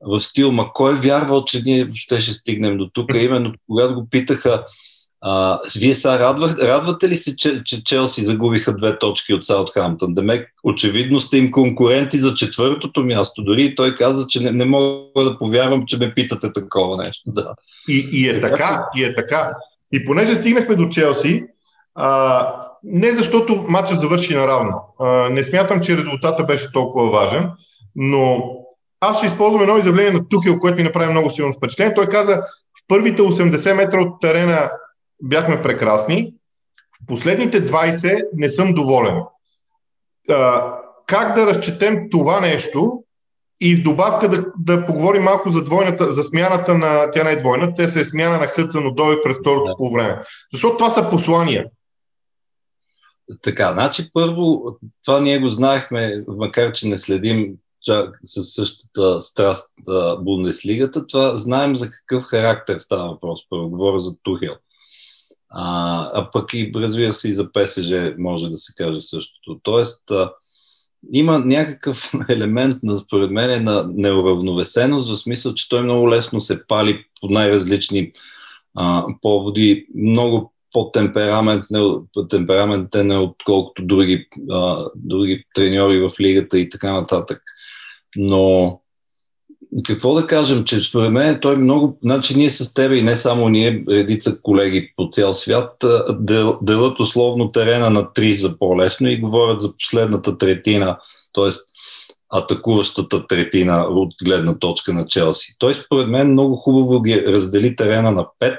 в 0.00 0.18
стил, 0.18 0.52
ма 0.52 0.70
кой 0.74 0.92
е 0.92 0.96
вярвал, 0.96 1.44
че 1.44 1.62
ние 1.66 1.88
ще, 1.94 2.20
ще 2.20 2.32
стигнем 2.32 2.78
до 2.78 2.90
тук, 2.92 3.14
именно 3.14 3.52
когато 3.66 3.94
го 3.94 4.06
питаха 4.10 4.64
а, 5.20 5.60
вие 5.80 5.94
са 5.94 6.18
радва, 6.18 6.48
радвате 6.48 7.08
ли 7.08 7.16
се, 7.16 7.36
че, 7.36 7.62
че 7.64 7.84
Челси 7.84 8.24
загубиха 8.24 8.76
две 8.76 8.98
точки 8.98 9.34
от 9.34 9.44
Саутхамптън? 9.44 10.14
Демек, 10.14 10.48
очевидно 10.64 11.20
сте 11.20 11.38
им 11.38 11.50
конкуренти 11.50 12.18
за 12.18 12.34
четвъртото 12.34 13.04
място. 13.04 13.42
Дори 13.42 13.74
той 13.74 13.94
каза, 13.94 14.26
че 14.28 14.42
не, 14.42 14.50
не 14.50 14.64
мога 14.64 15.24
да 15.24 15.38
повярвам, 15.38 15.86
че 15.86 15.98
ме 15.98 16.14
питате 16.14 16.52
такова 16.52 16.96
нещо. 16.96 17.22
Да. 17.32 17.54
И, 17.88 18.08
и 18.12 18.28
е 18.28 18.40
така, 18.40 18.86
и 18.96 19.04
е 19.04 19.14
така. 19.14 19.52
И 19.92 20.04
понеже 20.04 20.34
стигнахме 20.34 20.74
до 20.74 20.88
Челси, 20.88 21.44
а, 21.94 22.48
не 22.82 23.12
защото 23.12 23.64
матчът 23.68 24.00
завърши 24.00 24.34
наравно. 24.34 24.72
А, 25.00 25.06
не 25.30 25.44
смятам, 25.44 25.80
че 25.80 25.96
резултата 25.96 26.44
беше 26.44 26.72
толкова 26.72 27.10
важен, 27.10 27.50
но 27.96 28.44
аз 29.00 29.16
ще 29.18 29.26
използвам 29.26 29.62
едно 29.62 29.78
изявление 29.78 30.12
на 30.12 30.28
Тухил, 30.28 30.58
което 30.58 30.76
ми 30.76 30.82
направи 30.82 31.10
много 31.10 31.30
силно 31.30 31.52
впечатление. 31.52 31.94
Той 31.94 32.06
каза, 32.06 32.36
в 32.78 32.88
първите 32.88 33.22
80 33.22 33.74
метра 33.74 34.00
от 34.00 34.20
терена 34.20 34.70
бяхме 35.22 35.62
прекрасни. 35.62 36.34
В 37.02 37.06
последните 37.06 37.66
20 37.66 38.28
не 38.34 38.48
съм 38.48 38.74
доволен. 38.74 39.22
А, 40.30 40.72
как 41.06 41.34
да 41.34 41.46
разчетем 41.46 42.10
това 42.10 42.40
нещо 42.40 43.02
и 43.60 43.76
в 43.76 43.82
добавка 43.82 44.28
да, 44.28 44.44
да 44.58 44.86
поговорим 44.86 45.22
малко 45.22 45.50
за, 45.50 45.64
двойната, 45.64 46.10
за 46.10 46.24
смяната 46.24 46.74
на, 46.74 47.10
тя 47.10 47.24
не 47.24 47.30
е 47.30 47.36
двойна, 47.36 47.74
те 47.74 47.88
се 47.88 48.00
е 48.00 48.04
смяна 48.04 48.38
на 48.38 48.46
Хътсън 48.46 48.86
Одоев 48.86 49.18
през 49.22 49.36
второто 49.40 49.64
да. 49.64 49.76
по 49.76 49.90
време. 49.90 50.22
Защото 50.52 50.76
това 50.76 50.90
са 50.90 51.10
послания. 51.10 51.66
Така, 53.42 53.72
значи 53.72 54.10
първо, 54.12 54.64
това 55.04 55.20
ние 55.20 55.38
го 55.38 55.48
знаехме, 55.48 56.24
макар 56.28 56.72
че 56.72 56.88
не 56.88 56.98
следим 56.98 57.54
чак 57.82 58.20
със 58.24 58.54
същата 58.54 59.20
страст 59.20 59.72
Бундеслигата, 60.20 61.06
това 61.06 61.36
знаем 61.36 61.76
за 61.76 61.88
какъв 61.90 62.24
характер 62.24 62.78
става 62.78 63.08
въпрос. 63.08 63.40
Първо 63.50 63.68
говоря 63.68 63.98
за 63.98 64.16
Тухел. 64.22 64.54
А, 65.58 66.10
а 66.14 66.30
пък 66.30 66.54
и 66.54 66.72
разбира 66.74 67.12
се 67.12 67.28
и 67.28 67.32
за 67.32 67.52
ПСЖ 67.52 67.92
може 68.18 68.48
да 68.48 68.56
се 68.56 68.72
каже 68.76 69.00
същото. 69.00 69.60
Тоест, 69.62 70.10
а, 70.10 70.32
има 71.12 71.38
някакъв 71.38 72.12
елемент, 72.28 72.74
на, 72.82 72.96
според 72.96 73.30
мен, 73.30 73.64
на 73.64 73.88
неуравновесеност, 73.94 75.10
в 75.10 75.16
смисъл, 75.16 75.54
че 75.54 75.68
той 75.68 75.82
много 75.82 76.10
лесно 76.10 76.40
се 76.40 76.66
пали 76.66 77.04
по 77.20 77.28
най-различни 77.28 78.12
а, 78.74 79.06
поводи, 79.22 79.86
много 79.94 80.52
по-темпераментен 80.72 83.10
е 83.10 83.18
отколкото 83.18 83.82
други, 83.82 84.28
а, 84.50 84.88
други 84.94 85.44
треньори 85.54 86.00
в 86.00 86.10
лигата 86.20 86.58
и 86.58 86.68
така 86.68 86.92
нататък. 86.92 87.42
Но 88.16 88.80
какво 89.82 90.14
да 90.14 90.26
кажем, 90.26 90.64
че 90.64 90.82
според 90.82 91.12
мен 91.12 91.38
той 91.40 91.56
много, 91.56 91.98
значи 92.02 92.36
ние 92.36 92.50
с 92.50 92.74
тебе 92.74 92.96
и 92.96 93.02
не 93.02 93.16
само 93.16 93.48
ние, 93.48 93.84
редица 93.88 94.38
колеги 94.42 94.92
по 94.96 95.08
цял 95.12 95.34
свят, 95.34 95.84
дел, 96.10 96.58
делят 96.62 97.00
условно 97.00 97.52
терена 97.52 97.90
на 97.90 98.12
три 98.12 98.34
за 98.34 98.58
по-лесно 98.58 99.08
и 99.08 99.20
говорят 99.20 99.60
за 99.60 99.72
последната 99.72 100.38
третина, 100.38 100.98
т.е. 101.32 101.50
атакуващата 102.28 103.26
третина 103.26 103.86
от 103.90 104.12
гледна 104.24 104.58
точка 104.58 104.92
на 104.92 105.06
Челси. 105.06 105.54
Той 105.58 105.74
според 105.74 106.08
мен 106.08 106.32
много 106.32 106.56
хубаво 106.56 107.02
ги 107.02 107.26
раздели 107.26 107.76
терена 107.76 108.10
на 108.10 108.26
пет 108.38 108.58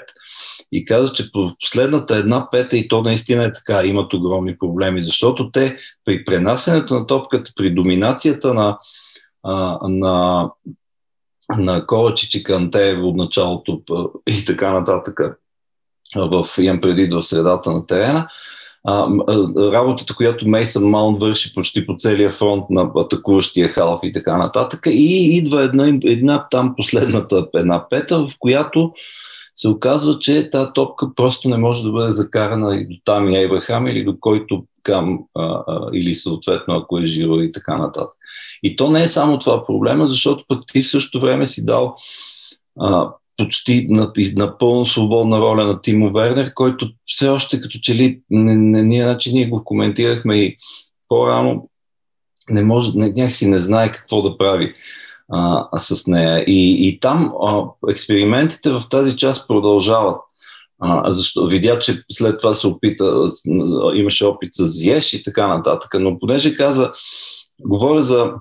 и 0.72 0.86
каза, 0.86 1.14
че 1.14 1.32
по 1.32 1.52
последната 1.62 2.16
една 2.16 2.50
пета 2.50 2.78
и 2.78 2.88
то 2.88 3.02
наистина 3.02 3.44
е 3.44 3.54
така, 3.54 3.86
имат 3.86 4.14
огромни 4.14 4.58
проблеми, 4.58 5.02
защото 5.02 5.52
те 5.52 5.78
при 6.06 6.26
пренасенето 6.26 6.94
на 6.94 7.06
топката, 7.06 7.52
при 7.56 7.70
доминацията 7.70 8.54
на 8.54 8.78
на, 9.88 10.50
на 11.58 11.86
Ковачич 11.86 12.36
и 12.36 12.44
Канте 12.44 13.00
от 13.04 13.16
началото 13.16 13.82
и 14.28 14.46
така 14.46 14.74
нататък 14.74 15.20
в, 16.16 16.46
имам 16.62 16.82
преди 16.82 17.06
в 17.06 17.24
средата 17.24 17.72
на 17.72 17.86
терена. 17.86 18.28
А, 18.84 19.08
работата, 19.58 20.16
която 20.16 20.48
Мейсън 20.48 20.84
Маунт 20.84 21.22
върши 21.22 21.54
почти 21.54 21.86
по 21.86 21.96
целия 21.98 22.30
фронт 22.30 22.66
на 22.70 22.92
атакуващия 22.96 23.68
халф 23.68 24.00
и 24.04 24.14
така 24.14 24.38
нататък. 24.38 24.80
И 24.86 25.38
идва 25.38 25.64
една, 25.64 25.88
една 26.04 26.48
там 26.52 26.74
последната 26.78 27.48
една 27.54 27.90
пета, 27.90 28.28
в 28.28 28.32
която 28.40 28.94
се 29.58 29.70
оказва, 29.70 30.20
че 30.20 30.50
тази 30.50 30.70
топка 30.74 31.16
просто 31.16 31.50
не 31.50 31.58
може 31.58 31.84
да 31.84 31.92
бъде 31.92 32.12
закарана 32.12 32.76
и 32.76 32.88
до 32.88 32.96
там 33.06 33.30
и 33.30 33.38
Ейбрахам 33.38 33.88
или 33.88 34.04
до 34.04 34.20
който 34.20 34.64
към, 34.84 35.20
а, 35.36 35.64
а, 35.68 35.90
или 35.94 36.16
съответно 36.16 36.76
ако 36.76 37.00
е 37.00 37.06
живо 37.06 37.40
и 37.40 37.52
така 37.52 37.78
нататък. 37.78 38.18
И 38.64 38.76
то 38.76 38.90
не 38.90 39.04
е 39.04 39.08
само 39.08 39.40
това 39.40 39.66
проблема, 39.66 40.08
защото 40.08 40.46
пък 40.48 40.64
ти 40.74 40.82
в 40.82 40.90
същото 40.90 41.26
време 41.26 41.46
си 41.46 41.66
дал 41.66 41.96
а, 42.80 43.12
почти 43.38 43.88
напълно 44.36 44.86
свободна 44.86 45.40
роля 45.40 45.66
на 45.66 45.82
Тимо 45.82 46.14
Вернер, 46.14 46.54
който 46.54 46.90
все 47.06 47.28
още 47.28 47.60
като 47.60 47.80
че 47.82 47.96
ли, 47.96 48.22
не, 48.30 48.56
не, 48.56 48.84
ние, 48.84 49.04
значи 49.04 49.34
ние 49.34 49.48
го 49.48 49.64
коментирахме 49.64 50.38
и 50.38 50.56
по-рано, 51.08 51.70
не 52.50 52.64
може, 52.64 52.98
не, 52.98 53.08
някакси 53.08 53.48
не 53.48 53.60
знае 53.60 53.92
какво 53.92 54.22
да 54.22 54.38
прави 54.38 54.74
а, 55.32 55.80
с 55.80 56.08
нея. 56.08 56.44
И, 56.48 56.88
и 56.88 57.00
там 57.00 57.34
а, 57.44 57.64
експериментите 57.90 58.72
в 58.72 58.84
тази 58.90 59.18
част 59.18 59.48
продължават. 59.48 60.22
А, 60.80 61.12
защо? 61.12 61.46
Видя, 61.46 61.80
че 61.80 62.04
след 62.12 62.40
това 62.40 62.54
се 62.54 62.68
опита, 62.68 63.30
имаше 63.96 64.26
опит 64.26 64.50
с 64.54 64.66
Зиеш 64.66 65.14
и 65.14 65.24
така 65.24 65.48
нататък. 65.48 65.92
Но 66.00 66.20
понеже 66.20 66.54
каза, 66.54 66.92
говоря 67.66 68.04
за 68.04 68.32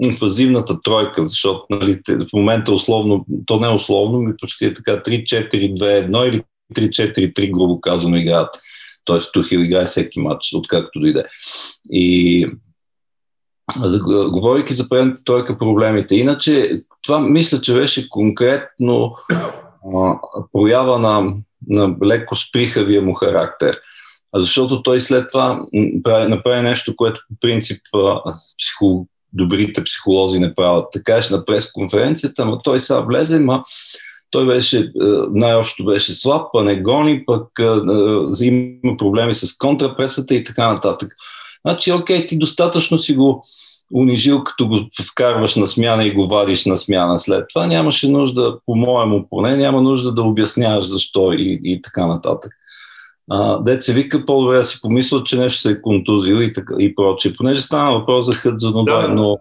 инвазивната 0.00 0.82
тройка, 0.82 1.26
защото 1.26 1.64
нали, 1.70 2.00
в 2.08 2.32
момента 2.32 2.72
условно, 2.72 3.26
то 3.46 3.60
не 3.60 3.66
е 3.66 3.74
условно, 3.74 4.18
ми 4.18 4.32
почти 4.40 4.64
е 4.64 4.74
така 4.74 5.02
3-4-2-1 5.02 6.28
или 6.28 6.42
3-4-3, 6.74 7.50
грубо 7.50 7.80
казано, 7.80 8.16
играят. 8.16 8.58
Тоест 9.04 9.32
Тухил 9.32 9.58
играе 9.58 9.86
всеки 9.86 10.20
матч, 10.20 10.54
откакто 10.54 11.00
дойде. 11.00 11.24
И 11.90 12.46
говорейки 14.32 14.74
за 14.74 14.88
предната 14.88 15.24
тройка 15.24 15.58
проблемите. 15.58 16.16
Иначе, 16.16 16.82
това 17.02 17.20
мисля, 17.20 17.60
че 17.60 17.74
беше 17.74 18.08
конкретно 18.08 19.16
а, 19.96 20.18
проява 20.52 20.98
на, 20.98 21.34
на 21.68 21.96
леко 22.04 22.36
сприхавия 22.36 23.02
му 23.02 23.14
характер. 23.14 23.78
Защото 24.34 24.82
той 24.82 25.00
след 25.00 25.28
това 25.28 25.64
направи 26.28 26.62
нещо, 26.62 26.96
което 26.96 27.20
по 27.28 27.34
принцип 27.40 27.82
психо, 28.58 29.06
добрите 29.32 29.84
психолози 29.84 30.38
не 30.38 30.54
правят. 30.54 30.86
Така 30.92 31.16
е 31.16 31.20
на 31.30 31.44
пресконференцията, 31.44 32.44
но 32.44 32.58
той 32.58 32.80
сега 32.80 33.00
влезе, 33.00 33.38
ма 33.38 33.62
той 34.30 34.46
беше, 34.46 34.92
най-общо 35.30 35.84
беше 35.84 36.12
слаб, 36.12 36.46
па 36.52 36.64
не 36.64 36.82
гони, 36.82 37.24
пък 37.24 37.48
има 38.42 38.96
проблеми 38.98 39.34
с 39.34 39.56
контрапресата 39.58 40.34
и 40.34 40.44
така 40.44 40.72
нататък. 40.72 41.12
Значи, 41.66 41.92
окей, 41.92 42.26
ти 42.26 42.38
достатъчно 42.38 42.98
си 42.98 43.14
го 43.14 43.44
унижил, 43.94 44.44
като 44.44 44.68
го 44.68 44.80
вкарваш 45.10 45.56
на 45.56 45.66
смяна 45.66 46.04
и 46.04 46.14
го 46.14 46.26
вадиш 46.26 46.66
на 46.66 46.76
смяна 46.76 47.18
след 47.18 47.44
това. 47.48 47.66
Нямаше 47.66 48.08
нужда, 48.08 48.58
по-моему 48.66 49.26
поне, 49.30 49.56
няма 49.56 49.82
нужда 49.82 50.12
да 50.12 50.22
обясняваш 50.22 50.86
защо 50.86 51.32
и, 51.32 51.60
и 51.64 51.82
така 51.82 52.06
нататък. 52.06 52.52
Дет 53.60 53.82
се 53.82 53.92
вика, 53.92 54.26
по-добре 54.26 54.56
да 54.56 54.64
си 54.64 54.78
помисля, 54.82 55.24
че 55.24 55.38
нещо 55.38 55.60
се 55.60 55.70
е 55.70 55.82
контузил 55.82 56.34
и, 56.34 56.52
така, 56.52 56.74
и 56.78 56.94
прочее. 56.94 57.32
Понеже 57.36 57.60
стана 57.60 57.92
въпрос 57.92 58.26
за 58.26 58.32
Хъдзанова, 58.32 59.02
да. 59.02 59.08
но, 59.08 59.38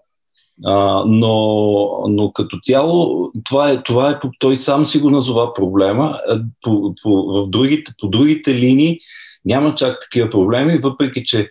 а, 0.65 1.03
но, 1.05 1.87
но 2.07 2.31
като 2.31 2.59
цяло 2.63 3.31
това 3.43 3.71
е, 3.71 3.83
това 3.83 4.11
е, 4.11 4.19
той 4.39 4.57
сам 4.57 4.85
си 4.85 4.99
го 4.99 5.09
назова 5.09 5.53
проблема. 5.53 6.19
По, 6.61 6.95
по, 7.03 7.09
в 7.09 7.49
другите, 7.49 7.91
по 7.99 8.07
другите 8.07 8.55
линии 8.55 8.99
няма 9.45 9.75
чак 9.75 9.97
такива 10.01 10.29
проблеми, 10.29 10.79
въпреки 10.83 11.23
че 11.25 11.49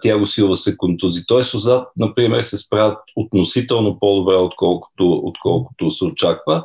Тяго 0.00 0.26
Силва 0.26 0.56
се 0.56 0.76
контузи. 0.76 1.26
Тоест, 1.26 1.54
отзад, 1.54 1.88
например, 1.96 2.42
се 2.42 2.58
справят 2.58 2.98
относително 3.16 3.98
по-добре, 3.98 4.34
отколкото, 4.34 5.20
отколкото 5.24 5.90
се 5.90 6.04
очаква, 6.04 6.64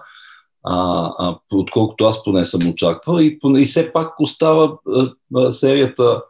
а, 0.64 1.10
а, 1.18 1.40
отколкото 1.54 2.06
аз 2.06 2.24
поне 2.24 2.46
съм 2.46 2.70
очаквал. 2.72 3.20
И, 3.20 3.40
и 3.58 3.66
все 3.66 3.94
пак 3.94 4.20
остава 4.20 4.74
а, 4.88 5.12
а, 5.36 5.52
серията, 5.52 6.22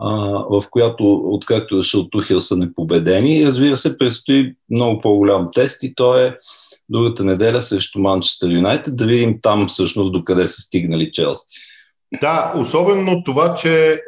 а, 0.00 0.10
в 0.50 0.62
която, 0.70 1.14
откакто 1.14 1.74
е 1.74 1.98
от 1.98 2.10
Тухил, 2.10 2.40
са 2.40 2.56
непобедени. 2.56 3.46
Разбира 3.46 3.76
се, 3.76 3.98
предстои 3.98 4.54
много 4.70 5.00
по-голям 5.00 5.48
тест 5.54 5.82
и 5.82 5.94
то 5.94 6.16
е 6.16 6.36
другата 6.88 7.24
неделя 7.24 7.62
срещу 7.62 7.98
Манчестър 7.98 8.50
Юнайтед, 8.50 8.96
да 8.96 9.06
видим 9.06 9.38
там 9.42 9.68
всъщност 9.68 10.12
докъде 10.12 10.46
са 10.46 10.60
стигнали 10.60 11.12
Челси. 11.12 11.46
Да, 12.20 12.52
особено 12.56 13.24
това, 13.24 13.54
че 13.54 14.02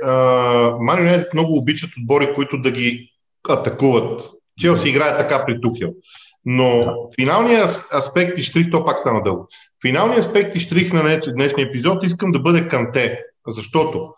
Ман 0.81 0.99
Юнайтед 0.99 1.35
много 1.35 1.57
обичат 1.57 1.91
отбори, 1.99 2.35
които 2.35 2.59
да 2.59 2.71
ги 2.71 3.13
атакуват. 3.49 4.31
Челси 4.61 4.89
играе 4.89 5.17
така 5.17 5.45
при 5.47 5.61
Тухил. 5.61 5.91
Но 6.45 6.95
финалният 7.21 7.85
аспект 7.95 8.39
и 8.39 8.43
штрих, 8.43 8.71
то 8.71 8.85
пак 8.85 8.99
стана 8.99 9.23
дълго. 9.23 9.49
Финалният 9.83 10.21
аспект 10.21 10.57
и 10.57 10.61
штрих 10.61 10.93
на 10.93 11.21
днешния 11.35 11.67
епизод 11.67 12.05
искам 12.05 12.33
да 12.33 12.39
бъде 12.39 12.69
Канте, 12.69 13.21
защото 13.47 14.15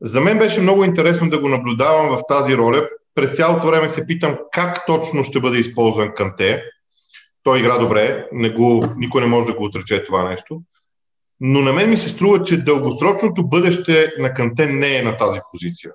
за 0.00 0.20
мен 0.20 0.38
беше 0.38 0.60
много 0.60 0.84
интересно 0.84 1.30
да 1.30 1.40
го 1.40 1.48
наблюдавам 1.48 2.08
в 2.08 2.20
тази 2.28 2.56
роля. 2.56 2.88
През 3.14 3.36
цялото 3.36 3.66
време 3.66 3.88
се 3.88 4.06
питам 4.06 4.36
как 4.52 4.86
точно 4.86 5.24
ще 5.24 5.40
бъде 5.40 5.58
използван 5.58 6.14
Канте. 6.14 6.62
Той 7.42 7.58
игра 7.58 7.78
добре, 7.78 8.26
не 8.32 8.50
го, 8.50 8.86
никой 8.96 9.20
не 9.20 9.26
може 9.26 9.46
да 9.46 9.54
го 9.54 9.64
отрече 9.64 10.04
това 10.04 10.28
нещо 10.28 10.60
но 11.40 11.60
на 11.60 11.72
мен 11.72 11.90
ми 11.90 11.96
се 11.96 12.08
струва, 12.08 12.42
че 12.42 12.64
дългосрочното 12.64 13.48
бъдеще 13.48 14.12
на 14.18 14.34
Канте 14.34 14.66
не 14.66 14.96
е 14.96 15.02
на 15.02 15.16
тази 15.16 15.40
позиция. 15.52 15.92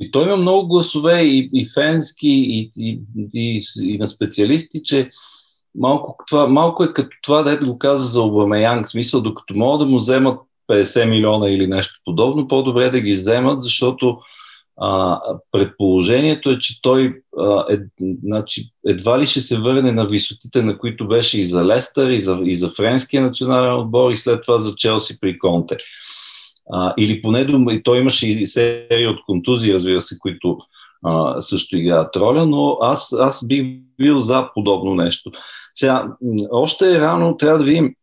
И 0.00 0.10
той 0.10 0.24
има 0.24 0.36
много 0.36 0.68
гласове 0.68 1.22
и, 1.22 1.50
и 1.52 1.66
фенски, 1.74 2.28
и, 2.28 2.70
и, 2.78 3.00
и, 3.34 3.60
и 3.82 3.98
на 3.98 4.06
специалисти, 4.06 4.82
че 4.84 5.08
малко, 5.74 6.16
това, 6.28 6.46
малко 6.46 6.84
е 6.84 6.92
като 6.92 7.16
това, 7.22 7.42
да 7.42 7.56
го 7.56 7.78
каза 7.78 8.08
за 8.08 8.22
Обамеянг, 8.22 8.86
в 8.86 8.90
смисъл, 8.90 9.20
докато 9.20 9.54
могат 9.54 9.80
да 9.80 9.90
му 9.90 9.96
вземат 9.96 10.40
50 10.70 11.08
милиона 11.08 11.50
или 11.50 11.66
нещо 11.66 12.00
подобно, 12.04 12.48
по-добре 12.48 12.90
да 12.90 13.00
ги 13.00 13.12
вземат, 13.12 13.62
защото 13.62 14.18
а, 14.80 15.20
предположението 15.52 16.50
е, 16.50 16.58
че 16.58 16.82
той 16.82 17.22
а, 17.38 17.64
е, 17.70 17.78
значи, 18.24 18.62
едва 18.86 19.18
ли 19.18 19.26
ще 19.26 19.40
се 19.40 19.58
върне 19.58 19.92
на 19.92 20.06
висотите, 20.06 20.62
на 20.62 20.78
които 20.78 21.08
беше 21.08 21.40
и 21.40 21.44
за 21.44 21.64
Лестър, 21.64 22.10
и 22.10 22.20
за, 22.20 22.40
и 22.44 22.54
за 22.54 22.68
френския 22.68 23.22
национален 23.22 23.74
отбор, 23.74 24.10
и 24.10 24.16
след 24.16 24.42
това 24.42 24.58
за 24.58 24.76
Челси 24.76 25.20
при 25.20 25.38
Конте. 25.38 25.76
А, 26.72 26.94
или 26.98 27.22
поне 27.22 27.40
и 27.70 27.82
той 27.82 27.98
имаше 27.98 28.28
и 28.30 28.46
серия 28.46 29.10
от 29.10 29.18
контузии, 29.26 29.74
разбира 29.74 30.00
се, 30.00 30.18
които 30.18 30.58
а, 31.04 31.40
също 31.40 31.76
играят 31.76 32.16
роля, 32.16 32.46
но 32.46 32.78
аз, 32.80 33.12
аз 33.12 33.46
бих 33.46 33.66
бил 33.98 34.18
за 34.18 34.48
подобно 34.54 34.94
нещо. 34.94 35.30
Сега, 35.74 36.08
още 36.50 36.96
е 36.96 37.00
рано, 37.00 37.36
трябва 37.36 37.58
да 37.58 37.64
видим 37.64 37.94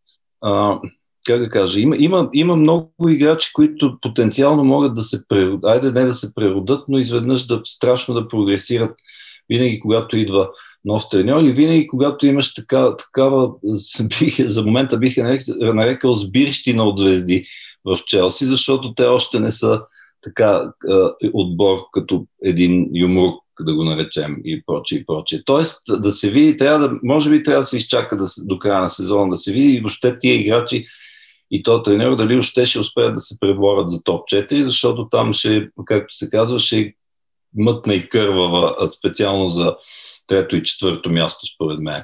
а, 0.42 0.80
как 1.26 1.40
да 1.40 1.50
кажа, 1.50 1.80
има, 1.80 1.96
има, 2.00 2.30
има 2.34 2.56
много 2.56 3.10
играчи, 3.10 3.50
които 3.54 3.98
потенциално 4.02 4.64
могат 4.64 4.96
да 4.96 5.02
се 5.02 5.28
преродат, 5.28 5.64
айде 5.64 5.92
не 5.92 6.06
да 6.06 6.14
се 6.14 6.34
преродат, 6.36 6.84
но 6.88 6.98
изведнъж 6.98 7.46
да 7.46 7.62
страшно 7.66 8.14
да 8.14 8.28
прогресират 8.28 8.96
винаги, 9.50 9.80
когато 9.80 10.18
идва 10.18 10.50
нов 10.86 11.10
треньор 11.10 11.42
и 11.42 11.54
винаги, 11.54 11.88
когато 11.88 12.28
имаш 12.28 12.54
така, 12.54 12.96
такава, 12.98 13.50
бих, 14.20 14.48
за 14.48 14.64
момента 14.64 14.98
бих 14.98 15.18
нарекал 15.60 16.14
сбирщина 16.14 16.84
от 16.84 16.98
звезди 16.98 17.46
в 17.86 17.98
Челси, 18.06 18.46
защото 18.46 18.94
те 18.94 19.04
още 19.06 19.40
не 19.40 19.52
са 19.52 19.82
така 20.22 20.72
отбор 21.34 21.80
като 21.94 22.26
един 22.44 22.90
юмрук, 22.94 23.46
да 23.60 23.76
го 23.76 23.84
наречем 23.84 24.38
и 24.46 24.64
прочее 24.66 25.00
и 25.00 25.06
прочее. 25.06 25.40
Тоест 25.46 25.82
да 25.90 26.12
се 26.12 26.30
види, 26.30 26.58
трябва 26.58 26.80
да, 26.80 27.00
може 27.04 27.30
би 27.30 27.44
трябва 27.44 27.62
да 27.62 27.66
се 27.66 27.78
изчака 27.78 28.18
да, 28.18 28.26
до 28.38 28.60
края 28.60 28.82
на 28.82 28.90
сезона 28.90 29.30
да 29.30 29.38
се 29.38 29.52
види 29.52 29.74
и 29.74 29.82
въобще 29.82 30.20
тия 30.20 30.36
играчи 30.36 30.86
и 31.52 31.64
то 31.64 31.82
тренер 31.82 32.16
дали 32.16 32.38
още 32.38 32.66
ще 32.66 32.80
успеят 32.80 33.14
да 33.14 33.20
се 33.20 33.40
преборят 33.40 33.90
за 33.90 34.04
топ 34.04 34.22
4, 34.22 34.62
защото 34.62 35.08
там 35.10 35.34
ще, 35.34 35.70
както 35.86 36.16
се 36.16 36.30
казва, 36.30 36.60
ще 36.60 36.94
мътна 37.58 37.94
и 37.94 38.10
кървава, 38.10 38.92
специално 38.92 39.48
за 39.48 39.76
трето 40.28 40.56
и 40.56 40.64
четвърто 40.64 41.10
място, 41.10 41.46
според 41.56 41.80
мен. 41.80 42.04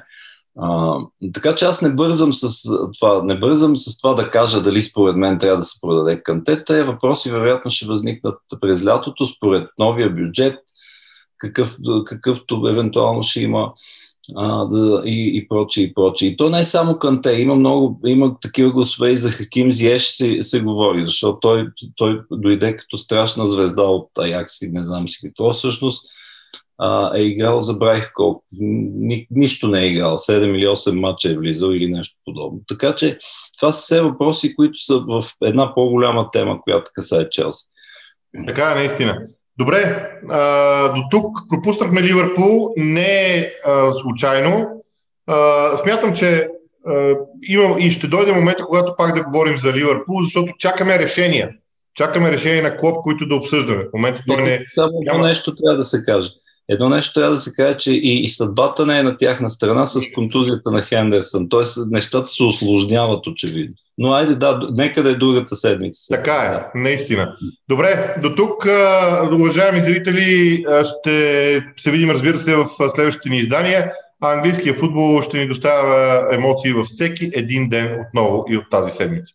А, 0.58 0.98
така 1.34 1.54
че 1.54 1.64
аз 1.64 1.82
не 1.82 1.90
бързам 1.90 2.32
с 2.32 2.62
това, 2.98 3.22
не 3.24 3.38
бързам 3.38 3.76
с 3.76 3.98
това 3.98 4.14
да 4.14 4.30
кажа 4.30 4.62
дали 4.62 4.82
според 4.82 5.16
мен 5.16 5.38
трябва 5.38 5.58
да 5.58 5.64
се 5.64 5.80
продаде 5.80 6.22
канте. 6.22 6.64
Те 6.64 6.84
въпроси 6.84 7.30
вероятно 7.30 7.70
ще 7.70 7.86
възникнат 7.86 8.38
през 8.60 8.86
лятото, 8.86 9.26
според 9.26 9.68
новия 9.78 10.10
бюджет, 10.10 10.58
какъв, 11.38 11.76
какъвто 12.06 12.68
евентуално 12.68 13.22
ще 13.22 13.40
има 13.40 13.72
а, 14.36 14.64
да, 14.64 15.02
и, 15.04 15.36
и 15.36 15.48
прочее, 15.48 15.84
и 15.84 15.94
прочее. 15.94 16.28
И 16.28 16.36
то 16.36 16.50
не 16.50 16.60
е 16.60 16.64
само 16.64 16.98
Канте, 16.98 17.32
има 17.32 17.54
много, 17.54 18.00
има 18.06 18.36
такива 18.40 18.72
гласове 18.72 19.10
и 19.10 19.16
за 19.16 19.30
Хаким 19.30 19.72
Зиеш 19.72 20.06
се, 20.06 20.42
се 20.42 20.60
говори, 20.60 21.02
защото 21.02 21.40
той, 21.40 21.68
той 21.96 22.20
дойде 22.30 22.76
като 22.76 22.98
страшна 22.98 23.46
звезда 23.46 23.82
от 23.82 24.18
Аякс 24.18 24.62
и 24.62 24.68
не 24.68 24.84
знам 24.84 25.08
си 25.08 25.18
какво. 25.22 25.52
Всъщност 25.52 26.06
а, 26.78 27.18
е 27.18 27.22
играл, 27.22 27.60
забравих 27.60 28.12
колко, 28.14 28.44
ни, 28.60 29.26
нищо 29.30 29.68
не 29.68 29.80
е 29.80 29.86
играл, 29.86 30.18
7 30.18 30.56
или 30.56 30.66
8 30.66 31.00
мача 31.00 31.32
е 31.32 31.36
влизал 31.36 31.70
или 31.70 31.92
нещо 31.92 32.16
подобно. 32.24 32.60
Така 32.68 32.94
че 32.94 33.18
това 33.58 33.72
са 33.72 33.80
все 33.80 34.00
въпроси, 34.00 34.54
които 34.54 34.78
са 34.78 34.98
в 34.98 35.24
една 35.44 35.74
по-голяма 35.74 36.30
тема, 36.30 36.60
която 36.62 36.90
касае 36.94 37.30
Челси. 37.30 37.66
Така 38.46 38.72
е, 38.72 38.74
наистина. 38.74 39.26
Добре, 39.62 40.10
а, 40.28 40.88
до 40.88 41.02
тук 41.10 41.38
пропуснахме 41.50 42.02
Ливърпул, 42.02 42.72
не 42.76 43.36
е 43.36 43.52
случайно. 44.00 44.82
А, 45.26 45.76
смятам, 45.76 46.14
че 46.14 46.48
а, 46.86 47.14
имам 47.48 47.78
и 47.78 47.90
ще 47.90 48.06
дойде 48.06 48.32
момента, 48.32 48.64
когато 48.64 48.96
пак 48.96 49.14
да 49.14 49.24
говорим 49.24 49.58
за 49.58 49.72
Ливърпул, 49.72 50.22
защото 50.22 50.52
чакаме 50.58 50.98
решения. 50.98 51.50
Чакаме 51.94 52.32
решение 52.32 52.62
на 52.62 52.76
клуб, 52.76 52.96
които 53.02 53.26
да 53.26 53.36
обсъждаме. 53.36 53.84
В 53.84 53.92
момента 53.94 54.22
той 54.28 54.42
не. 54.42 54.64
Само 54.74 54.92
няма... 55.02 55.26
нещо 55.26 55.54
трябва 55.54 55.78
да 55.78 55.84
се 55.84 56.02
каже. 56.02 56.28
Едно 56.68 56.88
нещо 56.88 57.20
трябва 57.20 57.34
да 57.34 57.40
се 57.40 57.52
каже, 57.52 57.76
че 57.76 57.92
и, 57.92 58.22
и 58.22 58.28
съдбата 58.28 58.86
не 58.86 58.98
е 58.98 59.02
на 59.02 59.16
тяхна 59.16 59.50
страна 59.50 59.86
с 59.86 60.00
контузията 60.14 60.70
на 60.70 60.82
Хендерсън. 60.82 61.48
Тоест 61.48 61.78
нещата 61.90 62.26
се 62.26 62.44
осложняват 62.44 63.26
очевидно. 63.26 63.74
Но 63.98 64.12
айде 64.12 64.34
да, 64.34 64.60
нека 64.70 65.02
да 65.02 65.10
е 65.10 65.14
другата 65.14 65.56
седмица. 65.56 66.14
Така 66.14 66.34
е, 66.34 66.78
наистина. 66.78 67.36
Добре, 67.68 68.14
до 68.22 68.34
тук, 68.34 68.66
уважаеми 69.32 69.82
зрители, 69.82 70.64
ще 70.82 71.60
се 71.76 71.90
видим, 71.90 72.10
разбира 72.10 72.38
се, 72.38 72.56
в 72.56 72.68
следващите 72.88 73.28
ни 73.28 73.38
издания. 73.38 73.92
А 74.24 74.32
английския 74.32 74.74
футбол 74.74 75.22
ще 75.22 75.38
ни 75.38 75.48
доставя 75.48 76.28
емоции 76.32 76.72
във 76.72 76.86
всеки 76.86 77.30
един 77.34 77.68
ден 77.68 78.00
отново 78.06 78.44
и 78.48 78.56
от 78.56 78.64
тази 78.70 78.90
седмица. 78.90 79.34